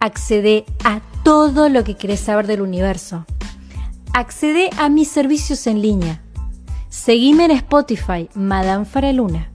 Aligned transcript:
Accede 0.00 0.64
a 0.84 1.00
todo 1.24 1.68
lo 1.68 1.84
que 1.84 1.96
querés 1.96 2.20
saber 2.20 2.46
del 2.46 2.60
universo. 2.60 3.26
Accede 4.12 4.70
a 4.78 4.88
mis 4.88 5.08
servicios 5.08 5.66
en 5.66 5.82
línea 5.82 6.22
Seguime 6.88 7.44
en 7.44 7.50
Spotify, 7.52 8.28
Madame 8.34 8.84
Faraluna. 8.84 9.50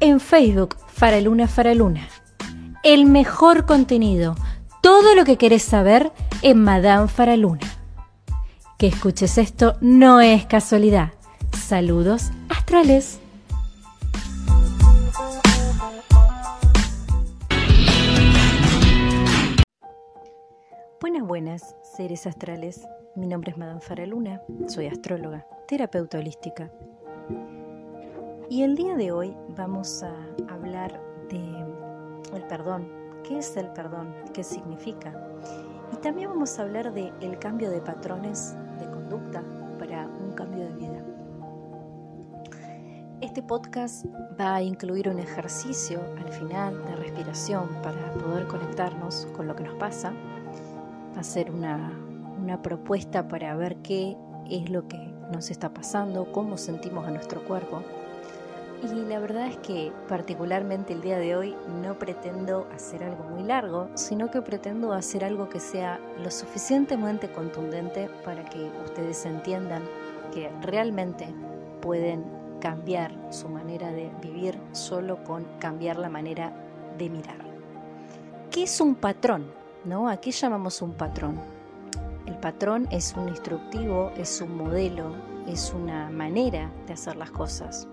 En 0.00 0.20
Facebook, 0.20 0.76
Faraluna 0.88 1.46
Faraluna. 1.46 2.08
El 2.82 3.06
mejor 3.06 3.64
contenido, 3.64 4.34
todo 4.82 5.14
lo 5.14 5.24
que 5.24 5.38
querés 5.38 5.62
saber 5.62 6.12
en 6.42 6.62
Madame 6.62 7.08
Faraluna. 7.08 7.66
Que 8.76 8.88
escuches 8.88 9.38
esto 9.38 9.76
no 9.80 10.20
es 10.20 10.46
casualidad. 10.46 11.12
Saludos 11.52 12.30
astrales. 12.48 13.20
Buenas, 21.04 21.26
buenas, 21.26 21.76
seres 21.82 22.26
astrales. 22.26 22.88
Mi 23.14 23.26
nombre 23.26 23.50
es 23.50 23.58
Madame 23.58 23.82
Faraluna, 23.82 24.40
soy 24.66 24.86
astróloga 24.86 25.46
terapeuta 25.68 26.18
holística. 26.18 26.70
Y 28.48 28.62
el 28.62 28.74
día 28.74 28.96
de 28.96 29.12
hoy 29.12 29.36
vamos 29.54 30.02
a 30.02 30.14
hablar 30.48 30.98
de 31.28 31.44
el 32.34 32.42
perdón. 32.48 32.88
¿Qué 33.22 33.36
es 33.36 33.54
el 33.58 33.68
perdón? 33.74 34.14
¿Qué 34.32 34.42
significa? 34.42 35.12
Y 35.92 35.96
también 35.96 36.30
vamos 36.30 36.58
a 36.58 36.62
hablar 36.62 36.94
de 36.94 37.12
el 37.20 37.38
cambio 37.38 37.70
de 37.70 37.82
patrones 37.82 38.56
de 38.78 38.86
conducta 38.86 39.44
para 39.78 40.06
un 40.06 40.32
cambio 40.32 40.64
de 40.64 40.72
vida. 40.72 41.04
Este 43.20 43.42
podcast 43.42 44.06
va 44.40 44.54
a 44.54 44.62
incluir 44.62 45.10
un 45.10 45.18
ejercicio 45.18 46.00
al 46.16 46.32
final 46.32 46.82
de 46.86 46.96
respiración 46.96 47.68
para 47.82 48.10
poder 48.14 48.46
conectarnos 48.46 49.28
con 49.36 49.46
lo 49.46 49.54
que 49.54 49.64
nos 49.64 49.74
pasa. 49.74 50.14
Ser 51.24 51.50
una, 51.50 51.90
una 52.38 52.60
propuesta 52.60 53.28
para 53.28 53.56
ver 53.56 53.76
qué 53.76 54.14
es 54.50 54.68
lo 54.68 54.86
que 54.86 54.98
nos 55.32 55.50
está 55.50 55.72
pasando, 55.72 56.30
cómo 56.30 56.58
sentimos 56.58 57.06
a 57.06 57.10
nuestro 57.10 57.42
cuerpo. 57.44 57.82
Y 58.82 58.94
la 59.08 59.18
verdad 59.18 59.46
es 59.46 59.56
que 59.58 59.90
particularmente 60.08 60.92
el 60.92 61.00
día 61.00 61.16
de 61.16 61.34
hoy 61.34 61.56
no 61.82 61.98
pretendo 61.98 62.68
hacer 62.74 63.02
algo 63.02 63.24
muy 63.24 63.42
largo, 63.42 63.88
sino 63.94 64.30
que 64.30 64.42
pretendo 64.42 64.92
hacer 64.92 65.24
algo 65.24 65.48
que 65.48 65.60
sea 65.60 65.98
lo 66.22 66.30
suficientemente 66.30 67.32
contundente 67.32 68.10
para 68.24 68.44
que 68.44 68.70
ustedes 68.84 69.24
entiendan 69.24 69.82
que 70.34 70.50
realmente 70.60 71.26
pueden 71.80 72.24
cambiar 72.60 73.14
su 73.30 73.48
manera 73.48 73.90
de 73.90 74.10
vivir 74.20 74.58
solo 74.72 75.24
con 75.24 75.46
cambiar 75.58 75.96
la 75.96 76.10
manera 76.10 76.52
de 76.98 77.08
mirar. 77.08 77.38
¿Qué 78.50 78.64
es 78.64 78.80
un 78.82 78.94
patrón? 78.94 79.63
¿No? 79.84 80.08
¿A 80.08 80.16
qué 80.16 80.30
llamamos 80.30 80.80
un 80.80 80.94
patrón? 80.94 81.38
El 82.24 82.36
patrón 82.36 82.88
es 82.90 83.14
un 83.18 83.28
instructivo, 83.28 84.12
es 84.16 84.40
un 84.40 84.56
modelo, 84.56 85.14
es 85.46 85.74
una 85.74 86.08
manera 86.08 86.70
de 86.86 86.94
hacer 86.94 87.16
las 87.16 87.30
cosas. 87.30 87.86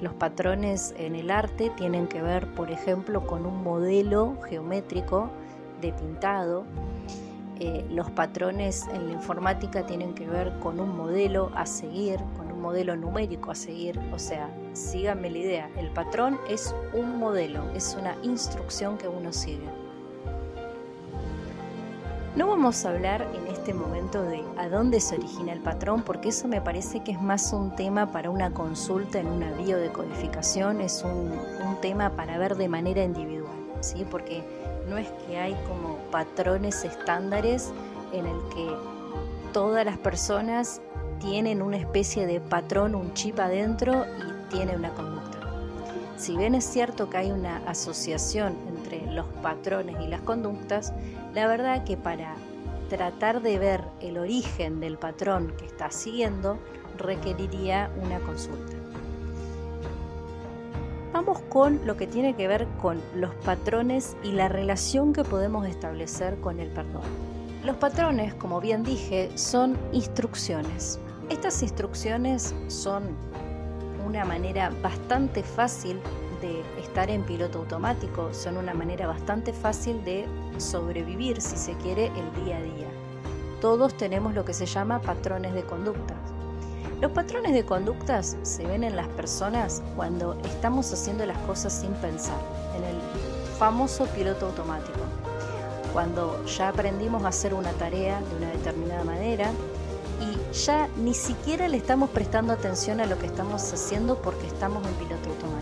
Los 0.00 0.12
patrones 0.14 0.92
en 0.98 1.14
el 1.14 1.30
arte 1.30 1.70
tienen 1.76 2.08
que 2.08 2.20
ver, 2.20 2.52
por 2.54 2.72
ejemplo, 2.72 3.24
con 3.28 3.46
un 3.46 3.62
modelo 3.62 4.36
geométrico 4.48 5.30
de 5.80 5.92
pintado. 5.92 6.64
Eh, 7.60 7.86
los 7.90 8.10
patrones 8.10 8.84
en 8.88 9.06
la 9.06 9.12
informática 9.12 9.86
tienen 9.86 10.14
que 10.14 10.26
ver 10.26 10.58
con 10.58 10.80
un 10.80 10.96
modelo 10.96 11.52
a 11.54 11.64
seguir, 11.64 12.18
con 12.36 12.50
un 12.50 12.60
modelo 12.60 12.96
numérico 12.96 13.52
a 13.52 13.54
seguir. 13.54 14.00
O 14.12 14.18
sea, 14.18 14.50
síganme 14.72 15.30
la 15.30 15.38
idea, 15.38 15.70
el 15.76 15.90
patrón 15.90 16.40
es 16.48 16.74
un 16.92 17.20
modelo, 17.20 17.62
es 17.72 17.96
una 17.96 18.16
instrucción 18.24 18.98
que 18.98 19.06
uno 19.06 19.32
sigue. 19.32 19.83
No 22.36 22.48
vamos 22.48 22.84
a 22.84 22.90
hablar 22.90 23.28
en 23.32 23.46
este 23.46 23.72
momento 23.72 24.20
de 24.20 24.42
a 24.58 24.68
dónde 24.68 24.98
se 24.98 25.14
origina 25.14 25.52
el 25.52 25.60
patrón, 25.60 26.02
porque 26.02 26.30
eso 26.30 26.48
me 26.48 26.60
parece 26.60 27.04
que 27.04 27.12
es 27.12 27.22
más 27.22 27.52
un 27.52 27.76
tema 27.76 28.10
para 28.10 28.28
una 28.28 28.50
consulta 28.52 29.20
en 29.20 29.28
una 29.28 29.52
biodecodificación, 29.52 30.80
es 30.80 31.04
un, 31.04 31.32
tema 31.80 32.10
para 32.10 32.38
ver 32.38 32.56
de 32.56 32.66
manera 32.66 33.04
individual, 33.04 33.54
¿sí? 33.80 34.06
porque 34.10 34.42
no 34.88 34.96
es 34.96 35.06
que 35.26 35.36
hay 35.38 35.54
como 35.68 35.98
patrones 36.10 36.82
estándares 36.84 37.72
en 38.12 38.26
el 38.26 38.38
que 38.54 38.74
todas 39.52 39.84
las 39.84 39.98
personas 39.98 40.80
tienen 41.20 41.60
una 41.60 41.76
especie 41.76 42.26
de 42.26 42.40
patrón, 42.40 42.94
un 42.94 43.12
chip 43.12 43.38
adentro 43.38 44.06
y 44.06 44.50
tienen 44.50 44.78
una 44.78 44.90
conducta. 44.94 45.38
Si 46.16 46.36
bien 46.36 46.54
es 46.54 46.64
cierto 46.64 47.10
que 47.10 47.18
hay 47.18 47.32
una 47.32 47.58
asociación 47.68 48.56
los 49.14 49.26
patrones 49.42 49.96
y 50.00 50.06
las 50.06 50.20
conductas, 50.20 50.92
la 51.34 51.46
verdad 51.46 51.84
que 51.84 51.96
para 51.96 52.34
tratar 52.88 53.42
de 53.42 53.58
ver 53.58 53.84
el 54.00 54.18
origen 54.18 54.80
del 54.80 54.98
patrón 54.98 55.52
que 55.58 55.66
está 55.66 55.90
siguiendo 55.90 56.58
requeriría 56.98 57.90
una 58.02 58.18
consulta. 58.20 58.76
Vamos 61.12 61.40
con 61.48 61.86
lo 61.86 61.96
que 61.96 62.08
tiene 62.08 62.34
que 62.34 62.48
ver 62.48 62.66
con 62.82 63.00
los 63.14 63.32
patrones 63.36 64.16
y 64.24 64.32
la 64.32 64.48
relación 64.48 65.12
que 65.12 65.22
podemos 65.22 65.66
establecer 65.66 66.40
con 66.40 66.58
el 66.58 66.70
perdón. 66.70 67.02
Los 67.64 67.76
patrones, 67.76 68.34
como 68.34 68.60
bien 68.60 68.82
dije, 68.82 69.30
son 69.36 69.78
instrucciones. 69.92 70.98
Estas 71.30 71.62
instrucciones 71.62 72.54
son 72.66 73.16
una 74.04 74.24
manera 74.24 74.70
bastante 74.82 75.42
fácil 75.42 76.00
estar 76.78 77.10
en 77.10 77.22
piloto 77.22 77.58
automático, 77.58 78.32
son 78.32 78.56
una 78.56 78.74
manera 78.74 79.06
bastante 79.06 79.52
fácil 79.52 80.04
de 80.04 80.26
sobrevivir, 80.58 81.40
si 81.40 81.56
se 81.56 81.74
quiere, 81.74 82.06
el 82.06 82.44
día 82.44 82.58
a 82.58 82.62
día. 82.62 82.88
Todos 83.60 83.96
tenemos 83.96 84.34
lo 84.34 84.44
que 84.44 84.54
se 84.54 84.66
llama 84.66 85.00
patrones 85.00 85.54
de 85.54 85.62
conductas. 85.64 86.18
Los 87.00 87.12
patrones 87.12 87.52
de 87.52 87.64
conductas 87.64 88.36
se 88.42 88.66
ven 88.66 88.84
en 88.84 88.96
las 88.96 89.08
personas 89.08 89.82
cuando 89.96 90.38
estamos 90.44 90.92
haciendo 90.92 91.26
las 91.26 91.38
cosas 91.38 91.72
sin 91.72 91.92
pensar, 91.94 92.38
en 92.76 92.84
el 92.84 92.96
famoso 93.58 94.06
piloto 94.06 94.46
automático. 94.46 95.00
Cuando 95.92 96.44
ya 96.46 96.68
aprendimos 96.68 97.24
a 97.24 97.28
hacer 97.28 97.54
una 97.54 97.72
tarea 97.72 98.20
de 98.20 98.36
una 98.36 98.50
determinada 98.50 99.04
manera 99.04 99.50
y 100.20 100.54
ya 100.54 100.88
ni 100.96 101.14
siquiera 101.14 101.68
le 101.68 101.76
estamos 101.76 102.10
prestando 102.10 102.52
atención 102.52 103.00
a 103.00 103.06
lo 103.06 103.18
que 103.18 103.26
estamos 103.26 103.72
haciendo 103.72 104.16
porque 104.20 104.46
estamos 104.46 104.86
en 104.86 104.94
piloto 104.94 105.30
automático. 105.30 105.53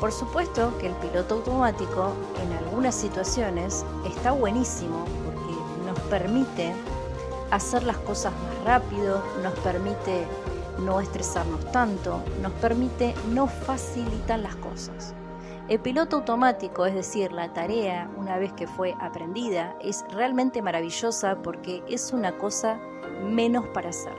Por 0.00 0.12
supuesto 0.12 0.76
que 0.78 0.88
el 0.88 0.94
piloto 0.94 1.36
automático 1.36 2.12
en 2.42 2.52
algunas 2.52 2.94
situaciones 2.94 3.84
está 4.06 4.32
buenísimo 4.32 5.06
porque 5.24 5.86
nos 5.86 5.98
permite 6.10 6.74
hacer 7.50 7.82
las 7.84 7.96
cosas 7.98 8.32
más 8.32 8.64
rápido, 8.64 9.22
nos 9.42 9.54
permite 9.60 10.26
no 10.80 11.00
estresarnos 11.00 11.64
tanto, 11.72 12.22
nos 12.42 12.52
permite 12.52 13.14
no 13.30 13.46
facilitar 13.46 14.38
las 14.40 14.56
cosas. 14.56 15.14
El 15.68 15.80
piloto 15.80 16.16
automático, 16.16 16.86
es 16.86 16.94
decir, 16.94 17.32
la 17.32 17.52
tarea, 17.52 18.08
una 18.16 18.38
vez 18.38 18.52
que 18.52 18.66
fue 18.66 18.94
aprendida, 19.00 19.74
es 19.80 20.04
realmente 20.10 20.62
maravillosa 20.62 21.36
porque 21.42 21.82
es 21.88 22.12
una 22.12 22.38
cosa 22.38 22.78
menos 23.24 23.66
para 23.68 23.88
hacer. 23.88 24.12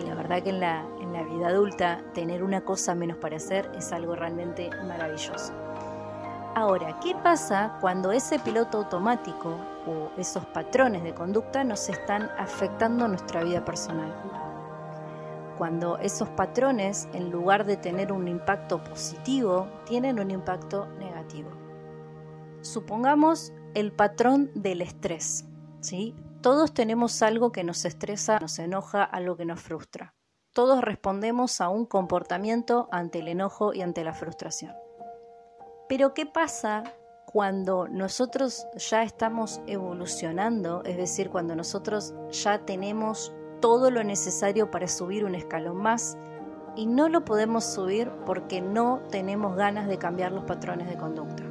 Y 0.00 0.06
la 0.06 0.14
verdad 0.14 0.42
que 0.42 0.50
en 0.50 0.60
la, 0.60 0.84
la 1.14 1.22
vida 1.22 1.46
adulta, 1.46 2.02
tener 2.12 2.42
una 2.42 2.62
cosa 2.62 2.96
menos 2.96 3.16
para 3.18 3.36
hacer 3.36 3.70
es 3.76 3.92
algo 3.92 4.16
realmente 4.16 4.68
maravilloso. 4.88 5.52
Ahora, 6.56 6.98
¿qué 7.00 7.14
pasa 7.14 7.78
cuando 7.80 8.10
ese 8.10 8.40
piloto 8.40 8.78
automático 8.78 9.56
o 9.86 10.10
esos 10.18 10.44
patrones 10.46 11.04
de 11.04 11.14
conducta 11.14 11.62
nos 11.62 11.88
están 11.88 12.30
afectando 12.36 13.06
nuestra 13.06 13.44
vida 13.44 13.64
personal? 13.64 14.12
Cuando 15.56 15.98
esos 15.98 16.28
patrones, 16.30 17.08
en 17.12 17.30
lugar 17.30 17.64
de 17.64 17.76
tener 17.76 18.10
un 18.10 18.26
impacto 18.26 18.82
positivo, 18.82 19.68
tienen 19.86 20.18
un 20.18 20.32
impacto 20.32 20.86
negativo. 20.98 21.50
Supongamos 22.60 23.52
el 23.74 23.92
patrón 23.92 24.50
del 24.54 24.80
estrés. 24.80 25.44
¿sí? 25.80 26.16
Todos 26.40 26.74
tenemos 26.74 27.22
algo 27.22 27.52
que 27.52 27.62
nos 27.62 27.84
estresa, 27.84 28.40
nos 28.40 28.58
enoja, 28.58 29.04
algo 29.04 29.36
que 29.36 29.44
nos 29.44 29.60
frustra. 29.60 30.12
Todos 30.54 30.82
respondemos 30.82 31.60
a 31.60 31.68
un 31.68 31.84
comportamiento 31.84 32.88
ante 32.92 33.18
el 33.18 33.26
enojo 33.26 33.74
y 33.74 33.82
ante 33.82 34.04
la 34.04 34.14
frustración. 34.14 34.72
Pero 35.88 36.14
¿qué 36.14 36.26
pasa 36.26 36.84
cuando 37.26 37.88
nosotros 37.88 38.68
ya 38.76 39.02
estamos 39.02 39.60
evolucionando, 39.66 40.84
es 40.84 40.96
decir, 40.96 41.28
cuando 41.28 41.56
nosotros 41.56 42.14
ya 42.30 42.60
tenemos 42.60 43.34
todo 43.60 43.90
lo 43.90 44.04
necesario 44.04 44.70
para 44.70 44.86
subir 44.86 45.24
un 45.24 45.34
escalón 45.34 45.78
más 45.78 46.16
y 46.76 46.86
no 46.86 47.08
lo 47.08 47.24
podemos 47.24 47.64
subir 47.64 48.12
porque 48.24 48.60
no 48.60 49.00
tenemos 49.10 49.56
ganas 49.56 49.88
de 49.88 49.98
cambiar 49.98 50.30
los 50.30 50.44
patrones 50.44 50.88
de 50.88 50.96
conducta. 50.96 51.42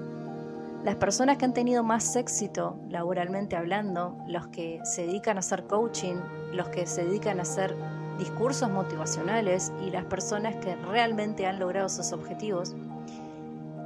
Las 0.85 0.95
personas 0.95 1.37
que 1.37 1.43
han 1.43 1.53
tenido 1.53 1.83
más 1.83 2.15
éxito 2.15 2.77
laboralmente 2.87 3.57
hablando, 3.57 4.17
los 4.27 4.47
que 4.47 4.79
se 4.85 5.05
dedican 5.05 5.35
a 5.35 5.39
hacer 5.41 5.67
coaching, 5.67 6.15
los 6.53 6.69
que 6.69 6.85
se 6.85 7.03
dedican 7.03 7.39
a 7.39 7.41
hacer 7.41 7.75
discursos 8.17 8.69
motivacionales 8.69 9.71
y 9.85 9.91
las 9.91 10.05
personas 10.05 10.55
que 10.57 10.75
realmente 10.75 11.45
han 11.45 11.59
logrado 11.59 11.89
sus 11.89 12.11
objetivos, 12.11 12.75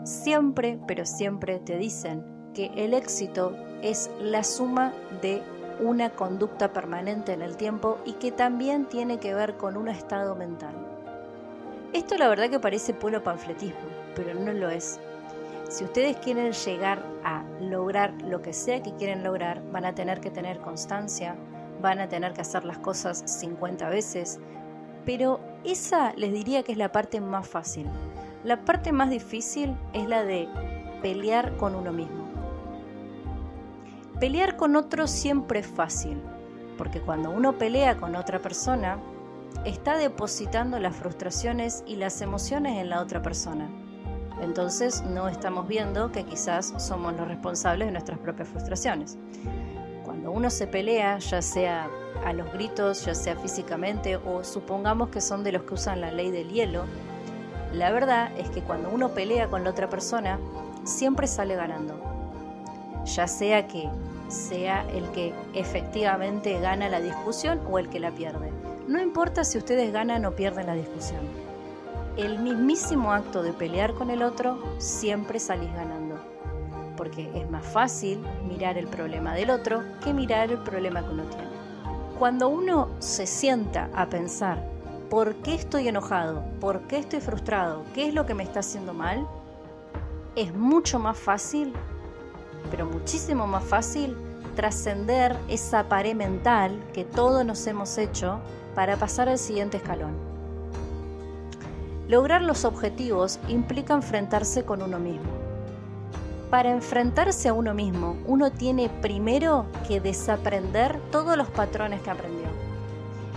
siempre, 0.03 0.79
pero 0.87 1.05
siempre 1.05 1.59
te 1.59 1.77
dicen 1.77 2.23
que 2.53 2.71
el 2.75 2.93
éxito 2.93 3.55
es 3.81 4.09
la 4.19 4.43
suma 4.43 4.93
de 5.21 5.41
una 5.79 6.09
conducta 6.09 6.73
permanente 6.73 7.33
en 7.33 7.41
el 7.41 7.55
tiempo 7.55 7.99
y 8.05 8.13
que 8.13 8.31
también 8.31 8.85
tiene 8.85 9.19
que 9.19 9.33
ver 9.33 9.57
con 9.57 9.77
un 9.77 9.87
estado 9.87 10.35
mental. 10.35 10.75
Esto 11.93 12.17
la 12.17 12.27
verdad 12.27 12.49
que 12.49 12.59
parece 12.59 12.93
puro 12.93 13.23
panfletismo, 13.23 13.79
pero 14.15 14.33
no 14.33 14.51
lo 14.53 14.69
es. 14.69 14.99
Si 15.69 15.83
ustedes 15.83 16.17
quieren 16.17 16.51
llegar 16.51 17.03
a 17.23 17.43
lograr 17.61 18.13
lo 18.23 18.41
que 18.41 18.53
sea 18.53 18.81
que 18.81 18.93
quieren 18.95 19.23
lograr, 19.23 19.61
van 19.71 19.85
a 19.85 19.93
tener 19.93 20.21
que 20.21 20.31
tener 20.31 20.59
constancia, 20.59 21.35
van 21.81 21.99
a 21.99 22.07
tener 22.07 22.33
que 22.33 22.41
hacer 22.41 22.65
las 22.65 22.77
cosas 22.79 23.23
50 23.25 23.89
veces, 23.89 24.39
pero 25.05 25.39
esa 25.63 26.13
les 26.13 26.33
diría 26.33 26.63
que 26.63 26.71
es 26.71 26.77
la 26.77 26.91
parte 26.91 27.21
más 27.21 27.47
fácil. 27.47 27.87
La 28.43 28.63
parte 28.63 28.91
más 28.91 29.09
difícil 29.09 29.75
es 29.93 30.07
la 30.07 30.23
de 30.23 30.47
pelear 31.01 31.57
con 31.57 31.75
uno 31.75 31.91
mismo. 31.91 32.27
Pelear 34.19 34.57
con 34.57 34.75
otro 34.75 35.07
siempre 35.07 35.59
es 35.59 35.67
fácil, 35.67 36.21
porque 36.77 37.01
cuando 37.01 37.29
uno 37.29 37.57
pelea 37.57 37.97
con 37.97 38.15
otra 38.15 38.39
persona, 38.39 38.97
está 39.65 39.97
depositando 39.97 40.79
las 40.79 40.95
frustraciones 40.95 41.83
y 41.85 41.95
las 41.95 42.21
emociones 42.21 42.77
en 42.77 42.89
la 42.89 43.01
otra 43.01 43.21
persona. 43.21 43.69
Entonces 44.41 45.03
no 45.03 45.27
estamos 45.27 45.67
viendo 45.67 46.11
que 46.11 46.23
quizás 46.23 46.73
somos 46.77 47.15
los 47.15 47.27
responsables 47.27 47.87
de 47.87 47.91
nuestras 47.91 48.19
propias 48.19 48.47
frustraciones 48.49 49.17
uno 50.31 50.49
se 50.49 50.67
pelea, 50.67 51.19
ya 51.19 51.41
sea 51.41 51.89
a 52.25 52.33
los 52.33 52.51
gritos, 52.53 53.05
ya 53.05 53.15
sea 53.15 53.35
físicamente, 53.35 54.17
o 54.17 54.43
supongamos 54.43 55.09
que 55.09 55.21
son 55.21 55.43
de 55.43 55.51
los 55.51 55.63
que 55.63 55.75
usan 55.75 56.01
la 56.01 56.11
ley 56.11 56.31
del 56.31 56.49
hielo, 56.49 56.85
la 57.73 57.91
verdad 57.91 58.31
es 58.37 58.49
que 58.49 58.61
cuando 58.61 58.89
uno 58.89 59.09
pelea 59.09 59.47
con 59.47 59.63
la 59.63 59.69
otra 59.69 59.89
persona, 59.89 60.39
siempre 60.83 61.27
sale 61.27 61.55
ganando. 61.55 61.99
Ya 63.05 63.27
sea 63.27 63.67
que 63.67 63.89
sea 64.29 64.85
el 64.89 65.09
que 65.11 65.33
efectivamente 65.53 66.59
gana 66.59 66.89
la 66.89 66.99
discusión 66.99 67.61
o 67.69 67.79
el 67.79 67.89
que 67.89 67.99
la 67.99 68.11
pierde. 68.11 68.51
No 68.87 69.01
importa 69.01 69.43
si 69.43 69.57
ustedes 69.57 69.91
ganan 69.91 70.25
o 70.25 70.31
pierden 70.31 70.67
la 70.67 70.75
discusión. 70.75 71.21
El 72.15 72.39
mismísimo 72.39 73.11
acto 73.11 73.43
de 73.43 73.53
pelear 73.53 73.93
con 73.93 74.09
el 74.09 74.23
otro, 74.23 74.59
siempre 74.79 75.39
salís 75.39 75.71
ganando 75.73 76.06
porque 76.97 77.31
es 77.33 77.49
más 77.49 77.65
fácil 77.65 78.19
mirar 78.45 78.77
el 78.77 78.87
problema 78.87 79.33
del 79.33 79.51
otro 79.51 79.83
que 80.03 80.13
mirar 80.13 80.51
el 80.51 80.57
problema 80.57 81.01
que 81.01 81.13
uno 81.13 81.23
tiene. 81.23 81.47
Cuando 82.19 82.49
uno 82.49 82.89
se 82.99 83.27
sienta 83.27 83.89
a 83.95 84.07
pensar, 84.07 84.67
¿por 85.09 85.35
qué 85.35 85.53
estoy 85.53 85.87
enojado? 85.87 86.43
¿Por 86.59 86.81
qué 86.87 86.97
estoy 86.97 87.21
frustrado? 87.21 87.83
¿Qué 87.93 88.07
es 88.07 88.13
lo 88.13 88.25
que 88.25 88.33
me 88.33 88.43
está 88.43 88.59
haciendo 88.59 88.93
mal? 88.93 89.25
Es 90.35 90.53
mucho 90.53 90.99
más 90.99 91.17
fácil, 91.17 91.73
pero 92.71 92.85
muchísimo 92.85 93.47
más 93.47 93.63
fácil, 93.63 94.17
trascender 94.55 95.37
esa 95.47 95.87
pared 95.87 96.15
mental 96.15 96.83
que 96.93 97.05
todos 97.05 97.45
nos 97.45 97.65
hemos 97.67 97.97
hecho 97.97 98.39
para 98.73 98.97
pasar 98.97 99.29
al 99.29 99.37
siguiente 99.37 99.77
escalón. 99.77 100.15
Lograr 102.07 102.41
los 102.41 102.65
objetivos 102.65 103.39
implica 103.47 103.93
enfrentarse 103.93 104.63
con 104.63 104.81
uno 104.81 104.97
mismo 104.97 105.46
para 106.49 106.71
enfrentarse 106.71 107.49
a 107.49 107.53
uno 107.53 107.73
mismo, 107.73 108.15
uno 108.25 108.51
tiene 108.51 108.89
primero 108.89 109.65
que 109.87 109.99
desaprender 109.99 110.99
todos 111.11 111.35
los 111.35 111.49
patrones 111.49 112.01
que 112.01 112.09
aprendió. 112.09 112.47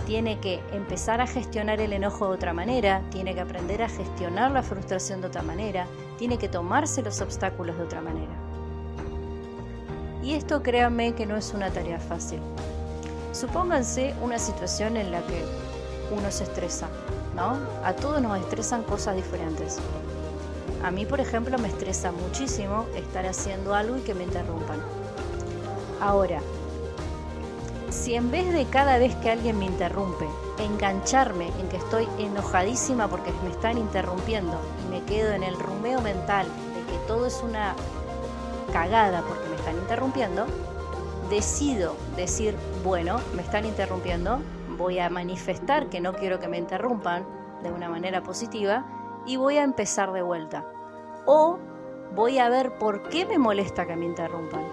Tiene 0.05 0.39
que 0.39 0.61
empezar 0.71 1.19
a 1.21 1.27
gestionar 1.27 1.81
el 1.81 1.93
enojo 1.93 2.27
de 2.27 2.35
otra 2.35 2.53
manera, 2.53 3.01
tiene 3.11 3.33
que 3.33 3.41
aprender 3.41 3.83
a 3.83 3.89
gestionar 3.89 4.51
la 4.51 4.63
frustración 4.63 5.21
de 5.21 5.27
otra 5.27 5.41
manera, 5.41 5.87
tiene 6.17 6.37
que 6.37 6.47
tomarse 6.47 7.01
los 7.01 7.19
obstáculos 7.21 7.77
de 7.77 7.83
otra 7.83 8.01
manera. 8.01 8.31
Y 10.23 10.33
esto 10.33 10.63
créanme 10.63 11.13
que 11.13 11.25
no 11.25 11.35
es 11.35 11.53
una 11.53 11.69
tarea 11.69 11.99
fácil. 11.99 12.39
Supónganse 13.33 14.13
una 14.21 14.39
situación 14.39 14.95
en 14.97 15.11
la 15.11 15.19
que 15.21 15.43
uno 16.15 16.31
se 16.31 16.43
estresa, 16.43 16.87
¿no? 17.35 17.57
A 17.83 17.93
todos 17.93 18.21
nos 18.21 18.39
estresan 18.39 18.83
cosas 18.83 19.15
diferentes. 19.15 19.79
A 20.83 20.89
mí, 20.89 21.05
por 21.05 21.19
ejemplo, 21.19 21.57
me 21.59 21.67
estresa 21.67 22.11
muchísimo 22.11 22.85
estar 22.95 23.25
haciendo 23.25 23.75
algo 23.75 23.97
y 23.97 24.01
que 24.01 24.15
me 24.15 24.23
interrumpan. 24.23 24.81
Ahora, 25.99 26.41
si 27.91 28.15
en 28.15 28.31
vez 28.31 28.51
de 28.51 28.65
cada 28.65 28.97
vez 28.97 29.15
que 29.17 29.29
alguien 29.29 29.59
me 29.59 29.65
interrumpe, 29.65 30.25
engancharme 30.57 31.49
en 31.59 31.69
que 31.69 31.77
estoy 31.77 32.07
enojadísima 32.17 33.07
porque 33.07 33.31
me 33.43 33.51
están 33.51 33.77
interrumpiendo 33.77 34.59
y 34.83 34.89
me 34.89 35.03
quedo 35.03 35.33
en 35.33 35.43
el 35.43 35.59
rumeo 35.59 36.01
mental 36.01 36.47
de 36.47 36.91
que 36.91 36.97
todo 37.05 37.27
es 37.27 37.41
una 37.43 37.75
cagada 38.73 39.21
porque 39.21 39.47
me 39.49 39.55
están 39.57 39.75
interrumpiendo, 39.75 40.47
decido 41.29 41.95
decir, 42.15 42.55
bueno, 42.83 43.19
me 43.35 43.43
están 43.43 43.65
interrumpiendo, 43.65 44.39
voy 44.77 44.97
a 44.97 45.09
manifestar 45.09 45.89
que 45.89 46.01
no 46.01 46.13
quiero 46.13 46.39
que 46.39 46.47
me 46.47 46.57
interrumpan 46.57 47.23
de 47.61 47.71
una 47.71 47.87
manera 47.87 48.23
positiva 48.23 48.85
y 49.25 49.37
voy 49.37 49.57
a 49.57 49.63
empezar 49.63 50.11
de 50.11 50.21
vuelta. 50.21 50.65
O 51.25 51.57
voy 52.15 52.39
a 52.39 52.49
ver 52.49 52.77
por 52.77 53.09
qué 53.09 53.25
me 53.25 53.37
molesta 53.37 53.85
que 53.85 53.95
me 53.95 54.05
interrumpan. 54.05 54.63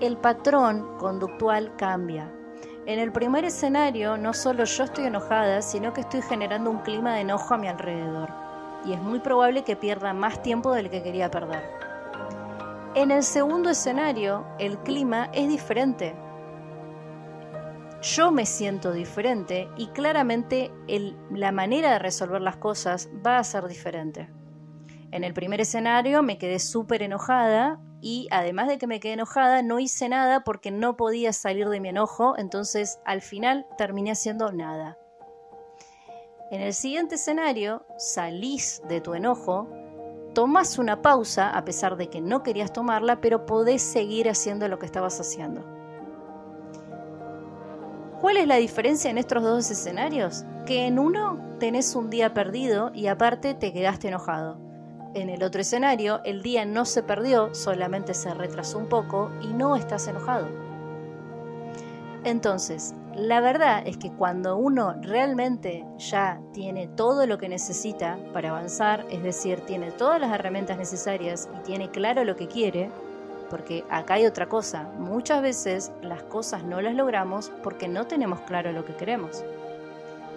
El 0.00 0.16
patrón 0.16 0.96
conductual 0.98 1.74
cambia. 1.76 2.30
En 2.86 2.98
el 2.98 3.12
primer 3.12 3.44
escenario, 3.44 4.16
no 4.16 4.32
solo 4.32 4.64
yo 4.64 4.84
estoy 4.84 5.06
enojada, 5.06 5.60
sino 5.62 5.92
que 5.92 6.02
estoy 6.02 6.22
generando 6.22 6.70
un 6.70 6.78
clima 6.78 7.14
de 7.14 7.20
enojo 7.20 7.54
a 7.54 7.58
mi 7.58 7.68
alrededor. 7.68 8.28
Y 8.84 8.92
es 8.92 9.02
muy 9.02 9.18
probable 9.18 9.64
que 9.64 9.76
pierda 9.76 10.12
más 10.12 10.40
tiempo 10.42 10.72
del 10.72 10.88
que 10.88 11.02
quería 11.02 11.30
perder. 11.30 11.62
En 12.94 13.10
el 13.10 13.22
segundo 13.22 13.70
escenario, 13.70 14.44
el 14.58 14.78
clima 14.78 15.28
es 15.32 15.48
diferente 15.48 16.14
yo 18.00 18.30
me 18.30 18.46
siento 18.46 18.92
diferente 18.92 19.68
y 19.76 19.88
claramente 19.88 20.70
la 21.30 21.52
manera 21.52 21.92
de 21.92 21.98
resolver 21.98 22.40
las 22.40 22.56
cosas 22.56 23.08
va 23.26 23.38
a 23.38 23.44
ser 23.44 23.66
diferente. 23.66 24.30
En 25.10 25.24
el 25.24 25.34
primer 25.34 25.60
escenario 25.60 26.22
me 26.22 26.38
quedé 26.38 26.58
súper 26.58 27.02
enojada 27.02 27.80
y 28.00 28.28
además 28.30 28.68
de 28.68 28.78
que 28.78 28.86
me 28.86 29.00
quedé 29.00 29.14
enojada 29.14 29.62
no 29.62 29.80
hice 29.80 30.08
nada 30.08 30.44
porque 30.44 30.70
no 30.70 30.96
podía 30.96 31.32
salir 31.32 31.68
de 31.68 31.80
mi 31.80 31.88
enojo, 31.88 32.34
entonces 32.38 33.00
al 33.04 33.20
final 33.22 33.66
terminé 33.76 34.12
haciendo 34.12 34.52
nada. 34.52 34.96
En 36.50 36.60
el 36.60 36.74
siguiente 36.74 37.16
escenario 37.16 37.84
salís 37.96 38.80
de 38.88 39.00
tu 39.00 39.14
enojo, 39.14 39.68
tomás 40.34 40.78
una 40.78 41.02
pausa 41.02 41.50
a 41.50 41.64
pesar 41.64 41.96
de 41.96 42.08
que 42.08 42.20
no 42.20 42.42
querías 42.42 42.72
tomarla, 42.72 43.20
pero 43.20 43.44
podés 43.44 43.82
seguir 43.82 44.30
haciendo 44.30 44.68
lo 44.68 44.78
que 44.78 44.86
estabas 44.86 45.18
haciendo. 45.20 45.77
¿Cuál 48.20 48.36
es 48.36 48.48
la 48.48 48.56
diferencia 48.56 49.10
en 49.10 49.18
estos 49.18 49.44
dos 49.44 49.70
escenarios? 49.70 50.44
Que 50.66 50.86
en 50.86 50.98
uno 50.98 51.38
tenés 51.60 51.94
un 51.94 52.10
día 52.10 52.34
perdido 52.34 52.90
y 52.92 53.06
aparte 53.06 53.54
te 53.54 53.72
quedaste 53.72 54.08
enojado. 54.08 54.58
En 55.14 55.30
el 55.30 55.44
otro 55.44 55.60
escenario, 55.60 56.20
el 56.24 56.42
día 56.42 56.64
no 56.64 56.84
se 56.84 57.04
perdió, 57.04 57.54
solamente 57.54 58.14
se 58.14 58.34
retrasó 58.34 58.78
un 58.78 58.88
poco 58.88 59.30
y 59.40 59.54
no 59.54 59.76
estás 59.76 60.08
enojado. 60.08 60.48
Entonces, 62.24 62.92
la 63.14 63.40
verdad 63.40 63.82
es 63.86 63.96
que 63.96 64.10
cuando 64.10 64.56
uno 64.56 64.94
realmente 65.00 65.86
ya 65.98 66.40
tiene 66.52 66.88
todo 66.88 67.24
lo 67.24 67.38
que 67.38 67.48
necesita 67.48 68.18
para 68.32 68.50
avanzar, 68.50 69.06
es 69.10 69.22
decir, 69.22 69.60
tiene 69.60 69.92
todas 69.92 70.20
las 70.20 70.32
herramientas 70.32 70.76
necesarias 70.76 71.48
y 71.56 71.62
tiene 71.62 71.88
claro 71.90 72.24
lo 72.24 72.34
que 72.34 72.48
quiere, 72.48 72.90
porque 73.48 73.84
acá 73.90 74.14
hay 74.14 74.26
otra 74.26 74.48
cosa. 74.48 74.84
Muchas 74.98 75.42
veces 75.42 75.92
las 76.02 76.22
cosas 76.24 76.64
no 76.64 76.80
las 76.80 76.94
logramos 76.94 77.50
porque 77.62 77.88
no 77.88 78.06
tenemos 78.06 78.40
claro 78.40 78.72
lo 78.72 78.84
que 78.84 78.94
queremos. 78.94 79.44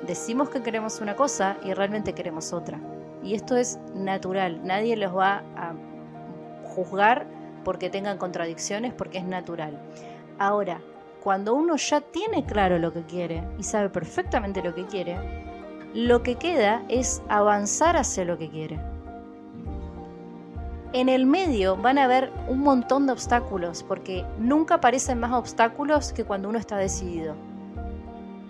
Decimos 0.05 0.49
que 0.49 0.63
queremos 0.63 0.99
una 1.01 1.15
cosa 1.15 1.57
y 1.63 1.73
realmente 1.73 2.13
queremos 2.13 2.53
otra. 2.53 2.79
Y 3.23 3.35
esto 3.35 3.55
es 3.55 3.79
natural. 3.93 4.61
Nadie 4.63 4.97
los 4.97 5.15
va 5.15 5.43
a 5.55 5.73
juzgar 6.63 7.27
porque 7.63 7.89
tengan 7.89 8.17
contradicciones, 8.17 8.93
porque 8.93 9.19
es 9.19 9.25
natural. 9.25 9.79
Ahora, 10.39 10.81
cuando 11.21 11.53
uno 11.53 11.75
ya 11.75 12.01
tiene 12.01 12.45
claro 12.45 12.79
lo 12.79 12.91
que 12.91 13.03
quiere 13.03 13.43
y 13.59 13.63
sabe 13.63 13.89
perfectamente 13.89 14.63
lo 14.63 14.73
que 14.73 14.85
quiere, 14.85 15.19
lo 15.93 16.23
que 16.23 16.35
queda 16.35 16.83
es 16.89 17.21
avanzar 17.29 17.95
hacia 17.95 18.25
lo 18.25 18.37
que 18.37 18.49
quiere. 18.49 18.90
En 20.93 21.07
el 21.07 21.25
medio 21.25 21.77
van 21.77 21.97
a 21.97 22.03
haber 22.03 22.33
un 22.49 22.59
montón 22.59 23.05
de 23.05 23.13
obstáculos, 23.13 23.81
porque 23.81 24.25
nunca 24.37 24.75
aparecen 24.75 25.21
más 25.21 25.31
obstáculos 25.31 26.11
que 26.11 26.25
cuando 26.25 26.49
uno 26.49 26.59
está 26.59 26.75
decidido. 26.75 27.35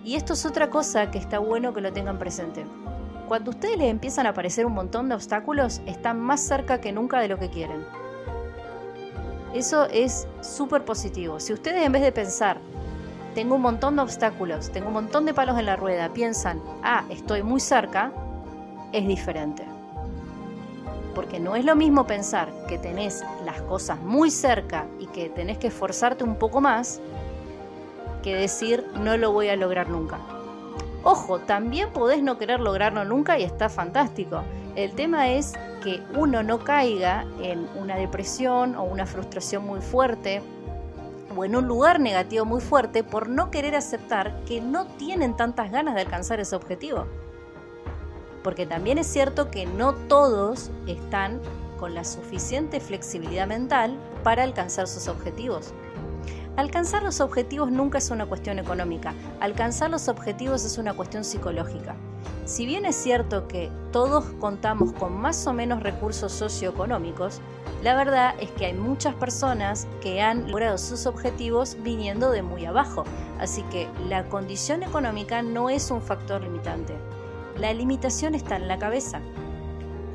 Y 0.04 0.16
esto 0.16 0.32
es 0.32 0.44
otra 0.44 0.68
cosa 0.68 1.12
que 1.12 1.18
está 1.18 1.38
bueno 1.38 1.72
que 1.72 1.80
lo 1.80 1.92
tengan 1.92 2.18
presente. 2.18 2.66
Cuando 3.28 3.52
a 3.52 3.54
ustedes 3.54 3.78
les 3.78 3.88
empiezan 3.88 4.26
a 4.26 4.30
aparecer 4.30 4.66
un 4.66 4.72
montón 4.72 5.08
de 5.08 5.14
obstáculos, 5.14 5.80
están 5.86 6.18
más 6.18 6.40
cerca 6.40 6.80
que 6.80 6.90
nunca 6.90 7.20
de 7.20 7.28
lo 7.28 7.38
que 7.38 7.48
quieren. 7.48 7.86
Eso 9.54 9.84
es 9.84 10.26
súper 10.40 10.84
positivo. 10.84 11.38
Si 11.38 11.52
ustedes 11.52 11.84
en 11.84 11.92
vez 11.92 12.02
de 12.02 12.10
pensar, 12.10 12.58
tengo 13.36 13.54
un 13.54 13.62
montón 13.62 13.94
de 13.94 14.02
obstáculos, 14.02 14.72
tengo 14.72 14.88
un 14.88 14.94
montón 14.94 15.26
de 15.26 15.32
palos 15.32 15.58
en 15.60 15.66
la 15.66 15.76
rueda, 15.76 16.12
piensan, 16.12 16.60
ah, 16.82 17.04
estoy 17.08 17.44
muy 17.44 17.60
cerca, 17.60 18.12
es 18.90 19.06
diferente. 19.06 19.64
Porque 21.14 21.40
no 21.40 21.56
es 21.56 21.64
lo 21.64 21.76
mismo 21.76 22.06
pensar 22.06 22.50
que 22.68 22.78
tenés 22.78 23.22
las 23.44 23.60
cosas 23.62 24.00
muy 24.00 24.30
cerca 24.30 24.86
y 24.98 25.06
que 25.06 25.28
tenés 25.28 25.58
que 25.58 25.68
esforzarte 25.68 26.24
un 26.24 26.36
poco 26.36 26.60
más 26.60 27.00
que 28.22 28.36
decir 28.36 28.86
no 28.94 29.16
lo 29.16 29.32
voy 29.32 29.48
a 29.48 29.56
lograr 29.56 29.88
nunca. 29.88 30.18
Ojo, 31.04 31.40
también 31.40 31.90
podés 31.90 32.22
no 32.22 32.38
querer 32.38 32.60
lograrlo 32.60 33.04
nunca 33.04 33.38
y 33.38 33.42
está 33.42 33.68
fantástico. 33.68 34.42
El 34.76 34.92
tema 34.92 35.30
es 35.30 35.52
que 35.82 36.00
uno 36.14 36.42
no 36.42 36.60
caiga 36.60 37.26
en 37.40 37.68
una 37.76 37.96
depresión 37.96 38.76
o 38.76 38.84
una 38.84 39.04
frustración 39.04 39.66
muy 39.66 39.80
fuerte 39.80 40.40
o 41.36 41.44
en 41.44 41.56
un 41.56 41.66
lugar 41.66 41.98
negativo 41.98 42.44
muy 42.44 42.60
fuerte 42.60 43.02
por 43.02 43.28
no 43.28 43.50
querer 43.50 43.74
aceptar 43.74 44.44
que 44.44 44.60
no 44.60 44.86
tienen 44.86 45.36
tantas 45.36 45.72
ganas 45.72 45.94
de 45.94 46.02
alcanzar 46.02 46.40
ese 46.40 46.54
objetivo. 46.54 47.06
Porque 48.42 48.66
también 48.66 48.98
es 48.98 49.06
cierto 49.06 49.50
que 49.50 49.66
no 49.66 49.94
todos 49.94 50.70
están 50.86 51.40
con 51.78 51.94
la 51.94 52.04
suficiente 52.04 52.80
flexibilidad 52.80 53.46
mental 53.46 53.96
para 54.22 54.44
alcanzar 54.44 54.86
sus 54.86 55.08
objetivos. 55.08 55.72
Alcanzar 56.56 57.02
los 57.02 57.20
objetivos 57.20 57.70
nunca 57.70 57.98
es 57.98 58.10
una 58.10 58.26
cuestión 58.26 58.58
económica, 58.58 59.14
alcanzar 59.40 59.90
los 59.90 60.08
objetivos 60.08 60.66
es 60.66 60.76
una 60.76 60.92
cuestión 60.92 61.24
psicológica. 61.24 61.96
Si 62.44 62.66
bien 62.66 62.84
es 62.84 62.94
cierto 62.94 63.48
que 63.48 63.70
todos 63.90 64.24
contamos 64.38 64.92
con 64.92 65.18
más 65.18 65.46
o 65.46 65.54
menos 65.54 65.82
recursos 65.82 66.30
socioeconómicos, 66.30 67.40
la 67.82 67.96
verdad 67.96 68.34
es 68.38 68.50
que 68.50 68.66
hay 68.66 68.74
muchas 68.74 69.14
personas 69.14 69.88
que 70.02 70.20
han 70.20 70.50
logrado 70.50 70.76
sus 70.76 71.06
objetivos 71.06 71.76
viniendo 71.82 72.30
de 72.30 72.42
muy 72.42 72.66
abajo, 72.66 73.04
así 73.40 73.62
que 73.64 73.88
la 74.08 74.24
condición 74.24 74.82
económica 74.82 75.42
no 75.42 75.70
es 75.70 75.90
un 75.90 76.02
factor 76.02 76.42
limitante. 76.42 76.94
La 77.58 77.72
limitación 77.72 78.34
está 78.34 78.56
en 78.56 78.66
la 78.66 78.78
cabeza. 78.78 79.20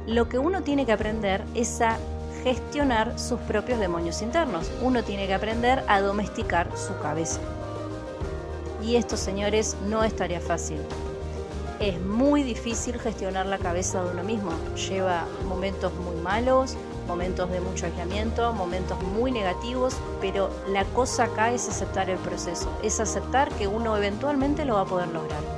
Lo 0.08 0.27
que 0.27 0.39
uno 0.39 0.63
tiene 0.63 0.86
que 0.86 0.91
aprender 0.91 1.44
es 1.53 1.82
a 1.82 1.98
gestionar 2.44 3.17
sus 3.20 3.39
propios 3.41 3.79
demonios 3.79 4.22
internos. 4.22 4.72
Uno 4.82 5.03
tiene 5.03 5.27
que 5.27 5.34
aprender 5.34 5.84
a 5.88 6.01
domesticar 6.01 6.70
su 6.75 6.98
cabeza. 7.00 7.39
Y 8.84 8.96
esto, 8.96 9.17
señores, 9.17 9.75
no 9.88 10.03
es 10.03 10.15
tarea 10.15 10.39
fácil. 10.39 10.79
Es 11.79 12.00
muy 12.01 12.41
difícil 12.41 13.00
gestionar 13.00 13.46
la 13.46 13.60
cabeza 13.60 14.03
de 14.03 14.12
uno 14.12 14.24
mismo. 14.24 14.51
Lleva 14.75 15.25
momentos 15.46 15.94
muy 15.94 16.15
malos, 16.22 16.75
momentos 17.08 17.50
de 17.51 17.62
mucho 17.62 17.86
aislamiento, 17.86 18.51
momentos 18.53 19.01
muy 19.03 19.32
negativos, 19.32 19.96
pero 20.22 20.50
la 20.70 20.86
cosa 20.86 21.25
acá 21.25 21.51
es 21.51 21.70
aceptar 21.70 22.10
el 22.10 22.17
proceso, 22.17 22.72
es 22.84 23.00
aceptar 23.00 23.50
que 23.53 23.67
uno 23.67 23.96
eventualmente 23.96 24.65
lo 24.65 24.75
va 24.75 24.82
a 24.82 24.86
poder 24.86 25.08
lograr. 25.10 25.56